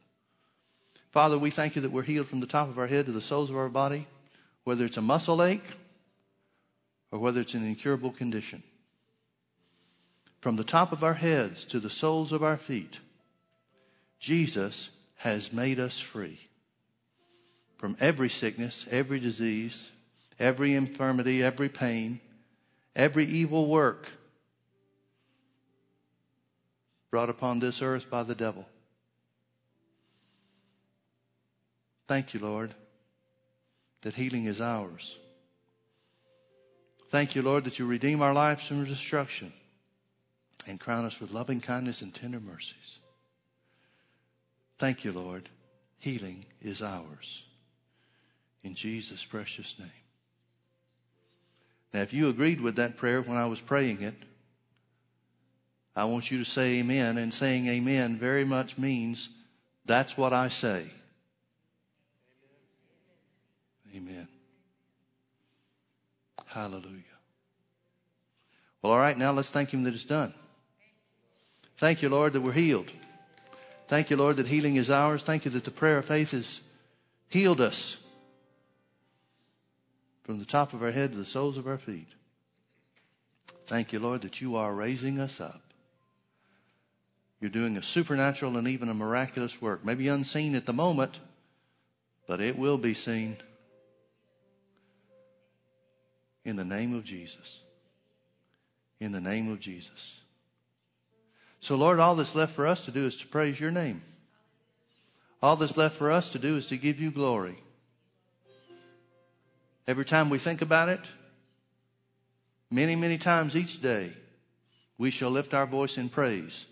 Father, 1.12 1.38
we 1.38 1.50
thank 1.50 1.76
you 1.76 1.82
that 1.84 1.92
we're 1.92 2.04
healed 2.04 2.28
from 2.28 2.40
the 2.40 2.48
top 2.48 2.70
of 2.70 2.80
our 2.80 2.88
head 2.88 3.06
to 3.06 3.12
the 3.12 3.22
soles 3.22 3.50
of 3.50 3.58
our 3.58 3.70
body, 3.70 4.08
whether 4.64 4.86
it's 4.86 4.98
a 4.98 5.02
muscle 5.02 5.44
ache 5.44 5.66
or 7.12 7.20
whether 7.20 7.42
it's 7.42 7.54
an 7.54 7.68
incurable 7.68 8.12
condition. 8.12 8.64
From 10.40 10.56
the 10.56 10.64
top 10.64 10.92
of 10.92 11.04
our 11.04 11.16
heads 11.16 11.66
to 11.66 11.80
the 11.80 11.90
soles 11.90 12.32
of 12.32 12.44
our 12.44 12.58
feet, 12.58 13.00
Jesus 14.20 14.90
has 15.18 15.52
made 15.52 15.80
us 15.80 16.00
free 16.00 16.40
from 17.78 17.98
every 18.00 18.30
sickness, 18.30 18.86
every 18.90 19.20
disease, 19.20 19.90
every 20.40 20.76
infirmity, 20.76 21.44
every 21.44 21.68
pain, 21.68 22.22
every 22.96 23.26
evil 23.26 23.68
work 23.68 24.08
brought 27.12 27.30
upon 27.30 27.60
this 27.60 27.82
earth 27.82 28.10
by 28.10 28.24
the 28.24 28.36
devil. 28.36 28.66
Thank 32.08 32.34
you, 32.34 32.40
Lord, 32.40 32.74
that 34.02 34.14
healing 34.14 34.46
is 34.46 34.62
ours. 34.62 35.18
Thank 37.12 37.36
you, 37.36 37.42
Lord, 37.42 37.66
that 37.66 37.78
you 37.78 37.86
redeem 37.86 38.22
our 38.22 38.34
lives 38.34 38.68
from 38.68 38.86
destruction 38.86 39.52
and 40.70 40.80
crown 40.80 41.04
us 41.04 41.20
with 41.20 41.32
loving 41.32 41.60
kindness 41.60 42.04
and 42.04 42.14
tender 42.14 42.40
mercies. 42.40 43.00
Thank 44.78 45.04
you, 45.04 45.12
Lord. 45.12 45.50
Healing 45.98 46.46
is 46.62 46.84
ours. 46.84 47.44
In 48.64 48.76
Jesus' 48.76 49.26
precious 49.26 49.76
name. 49.80 49.90
Now, 51.92 52.02
if 52.02 52.14
you 52.14 52.30
agreed 52.30 52.62
with 52.62 52.76
that 52.76 52.98
prayer 52.98 53.22
when 53.22 53.36
I 53.36 53.48
was 53.48 53.60
praying 53.60 54.04
it, 54.04 54.14
I 55.96 56.06
want 56.06 56.30
you 56.30 56.38
to 56.38 56.46
say 56.46 56.80
amen. 56.80 57.18
And 57.18 57.34
saying 57.34 57.68
amen 57.68 58.18
very 58.18 58.46
much 58.46 58.78
means 58.78 59.30
that's 59.86 60.16
what 60.18 60.34
I 60.34 60.50
say. 60.50 60.86
Amen. 63.96 64.28
Hallelujah. 66.46 67.04
Well, 68.84 68.94
all 68.94 69.00
right, 69.00 69.18
now 69.18 69.32
let's 69.32 69.50
thank 69.50 69.74
Him 69.74 69.84
that 69.84 69.96
it's 69.96 70.06
done. 70.06 70.32
Thank 71.80 72.02
you, 72.02 72.10
Lord, 72.10 72.34
that 72.34 72.42
we're 72.42 72.52
healed. 72.52 72.92
Thank 73.88 74.10
you, 74.10 74.18
Lord, 74.18 74.36
that 74.36 74.48
healing 74.48 74.76
is 74.76 74.92
ours. 74.92 75.24
Thank 75.24 75.46
you 75.46 75.52
that 75.52 75.64
the 75.64 75.72
prayer 75.72 76.00
of 76.00 76.06
faith 76.06 76.32
has 76.32 76.60
healed 77.30 77.62
us 77.62 77.96
from 80.24 80.40
the 80.40 80.46
top 80.46 80.74
of 80.74 80.84
our 80.84 80.92
head 80.92 81.14
to 81.14 81.18
the 81.18 81.24
soles 81.24 81.58
of 81.58 81.68
our 81.68 81.78
feet. 81.78 82.10
Thank 83.66 83.94
you, 83.94 84.00
Lord, 84.00 84.24
that 84.24 84.42
you 84.42 84.58
are 84.58 84.76
raising 84.76 85.22
us 85.22 85.40
up. 85.40 85.62
You're 87.40 87.50
doing 87.50 87.78
a 87.78 87.82
supernatural 87.82 88.58
and 88.58 88.68
even 88.68 88.90
a 88.90 88.94
miraculous 88.94 89.62
work. 89.62 89.86
Maybe 89.86 90.10
unseen 90.10 90.56
at 90.56 90.66
the 90.66 90.74
moment, 90.74 91.22
but 92.28 92.42
it 92.42 92.58
will 92.58 92.78
be 92.78 92.94
seen 92.94 93.38
in 96.44 96.58
the 96.58 96.66
name 96.66 96.94
of 96.94 97.06
Jesus. 97.06 97.60
In 99.00 99.14
the 99.14 99.22
name 99.22 99.50
of 99.50 99.62
Jesus. 99.62 100.19
So, 101.62 101.76
Lord, 101.76 102.00
all 102.00 102.16
that's 102.16 102.36
left 102.36 102.56
for 102.56 102.66
us 102.66 102.82
to 102.82 102.92
do 102.92 103.06
is 103.06 103.18
to 103.18 103.28
praise 103.28 103.60
your 103.60 103.72
name. 103.72 104.02
All 105.42 105.56
that's 105.56 105.78
left 105.78 105.96
for 105.96 106.12
us 106.12 106.30
to 106.30 106.40
do 106.40 106.58
is 106.58 106.68
to 106.68 106.78
give 106.78 107.00
you 107.00 107.12
glory. 107.12 107.58
Every 109.88 110.06
time 110.06 110.30
we 110.30 110.38
think 110.38 110.62
about 110.62 110.90
it, 110.90 111.02
many, 112.70 112.96
many 112.96 113.18
times 113.18 113.56
each 113.56 113.82
day, 113.82 114.14
we 114.98 115.10
shall 115.10 115.32
lift 115.32 115.54
our 115.54 115.66
voice 115.66 115.98
in 115.98 116.10
praise, 116.10 116.66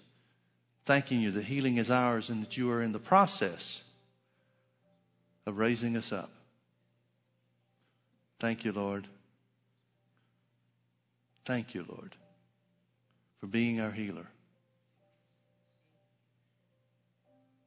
thanking 0.85 1.21
you 1.21 1.31
that 1.31 1.45
healing 1.45 1.77
is 1.77 1.89
ours 1.89 2.29
and 2.29 2.41
that 2.43 2.57
you 2.57 2.69
are 2.71 2.81
in 2.81 2.91
the 2.91 2.99
process 2.99 3.81
of 5.45 5.57
raising 5.57 5.95
us 5.95 6.11
up. 6.11 6.29
Thank 8.39 8.65
you, 8.65 8.71
Lord. 8.71 9.07
Thank 11.45 11.73
you, 11.73 11.85
Lord, 11.87 12.15
for 13.39 13.47
being 13.47 13.79
our 13.79 13.91
healer. 13.91 14.27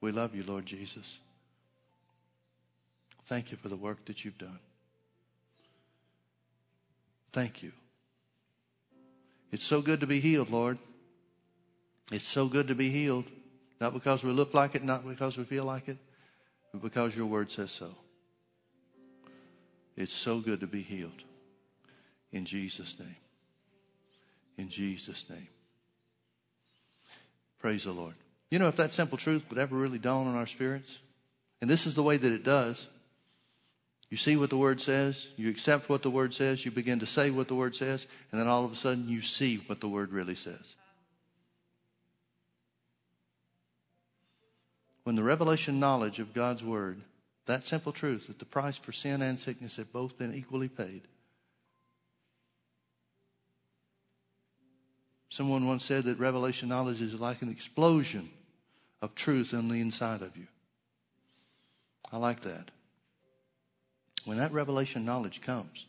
We 0.00 0.12
love 0.12 0.34
you, 0.34 0.42
Lord 0.44 0.66
Jesus. 0.66 1.18
Thank 3.26 3.50
you 3.50 3.56
for 3.56 3.68
the 3.68 3.76
work 3.76 4.04
that 4.06 4.24
you've 4.24 4.38
done. 4.38 4.58
Thank 7.32 7.62
you. 7.62 7.72
It's 9.52 9.64
so 9.64 9.82
good 9.82 10.00
to 10.00 10.06
be 10.06 10.20
healed, 10.20 10.50
Lord. 10.50 10.78
It's 12.10 12.26
so 12.26 12.46
good 12.46 12.68
to 12.68 12.74
be 12.74 12.88
healed. 12.88 13.26
Not 13.80 13.94
because 13.94 14.24
we 14.24 14.32
look 14.32 14.52
like 14.52 14.74
it, 14.74 14.84
not 14.84 15.06
because 15.06 15.38
we 15.38 15.44
feel 15.44 15.64
like 15.64 15.88
it, 15.88 15.96
but 16.72 16.82
because 16.82 17.16
your 17.16 17.26
word 17.26 17.50
says 17.50 17.70
so. 17.70 17.94
It's 19.96 20.12
so 20.12 20.40
good 20.40 20.60
to 20.60 20.66
be 20.66 20.82
healed. 20.82 21.22
In 22.32 22.44
Jesus' 22.44 22.98
name. 22.98 23.16
In 24.56 24.68
Jesus' 24.68 25.28
name. 25.28 25.48
Praise 27.58 27.84
the 27.84 27.92
Lord. 27.92 28.14
You 28.50 28.58
know, 28.58 28.68
if 28.68 28.76
that 28.76 28.92
simple 28.92 29.16
truth 29.16 29.44
would 29.48 29.58
ever 29.58 29.76
really 29.76 29.98
dawn 29.98 30.26
on 30.26 30.34
our 30.34 30.46
spirits, 30.46 30.98
and 31.60 31.70
this 31.70 31.86
is 31.86 31.94
the 31.94 32.02
way 32.02 32.16
that 32.16 32.32
it 32.32 32.44
does. 32.44 32.86
You 34.08 34.16
see 34.16 34.36
what 34.36 34.50
the 34.50 34.56
Word 34.56 34.80
says, 34.80 35.28
you 35.36 35.48
accept 35.50 35.88
what 35.88 36.02
the 36.02 36.10
Word 36.10 36.34
says, 36.34 36.64
you 36.64 36.72
begin 36.72 36.98
to 36.98 37.06
say 37.06 37.30
what 37.30 37.46
the 37.46 37.54
Word 37.54 37.76
says, 37.76 38.08
and 38.32 38.40
then 38.40 38.48
all 38.48 38.64
of 38.64 38.72
a 38.72 38.76
sudden 38.76 39.08
you 39.08 39.22
see 39.22 39.58
what 39.66 39.80
the 39.80 39.88
Word 39.88 40.10
really 40.10 40.34
says. 40.34 40.74
When 45.04 45.14
the 45.14 45.22
revelation 45.22 45.78
knowledge 45.78 46.18
of 46.18 46.34
God's 46.34 46.64
Word, 46.64 47.00
that 47.46 47.66
simple 47.66 47.92
truth 47.92 48.26
that 48.26 48.40
the 48.40 48.44
price 48.44 48.76
for 48.76 48.90
sin 48.90 49.22
and 49.22 49.38
sickness 49.38 49.76
have 49.76 49.92
both 49.92 50.18
been 50.18 50.34
equally 50.34 50.68
paid, 50.68 51.02
Someone 55.32 55.68
once 55.68 55.84
said 55.84 56.06
that 56.06 56.18
revelation 56.18 56.68
knowledge 56.68 57.00
is 57.00 57.20
like 57.20 57.40
an 57.40 57.50
explosion 57.50 58.28
of 59.02 59.14
truth 59.14 59.54
on 59.54 59.68
the 59.68 59.80
inside 59.80 60.22
of 60.22 60.36
you. 60.36 60.46
I 62.12 62.18
like 62.18 62.40
that. 62.40 62.70
When 64.24 64.38
that 64.38 64.52
revelation 64.52 65.04
knowledge 65.04 65.40
comes, 65.40 65.86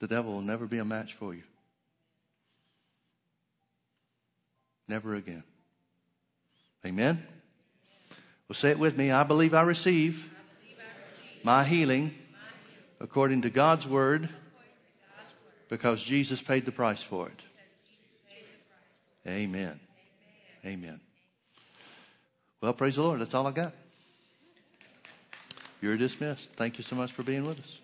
the 0.00 0.08
devil 0.08 0.32
will 0.32 0.42
never 0.42 0.66
be 0.66 0.78
a 0.78 0.84
match 0.84 1.14
for 1.14 1.34
you. 1.34 1.42
Never 4.88 5.14
again. 5.14 5.44
Amen? 6.84 7.24
Well, 8.48 8.54
say 8.54 8.70
it 8.70 8.78
with 8.78 8.96
me. 8.96 9.12
I 9.12 9.22
believe 9.22 9.54
I 9.54 9.62
receive, 9.62 10.28
I 10.28 10.58
believe 10.60 10.78
I 10.78 10.82
receive 10.82 11.44
my, 11.44 11.64
healing, 11.64 12.04
my 12.04 12.08
healing 12.08 12.18
according 13.00 13.42
to 13.42 13.50
God's 13.50 13.86
word 13.86 14.28
because 15.68 16.02
Jesus 16.02 16.42
paid 16.42 16.64
the 16.64 16.72
price 16.72 17.02
for 17.02 17.28
it. 17.28 17.42
Amen. 19.26 19.78
Amen. 20.66 21.00
Well, 22.62 22.72
praise 22.72 22.94
the 22.94 23.02
Lord. 23.02 23.20
That's 23.20 23.34
all 23.34 23.46
I 23.46 23.50
got. 23.50 23.74
You're 25.80 25.96
dismissed. 25.96 26.48
Thank 26.52 26.78
you 26.78 26.84
so 26.84 26.94
much 26.94 27.10
for 27.10 27.24
being 27.24 27.44
with 27.44 27.58
us. 27.58 27.81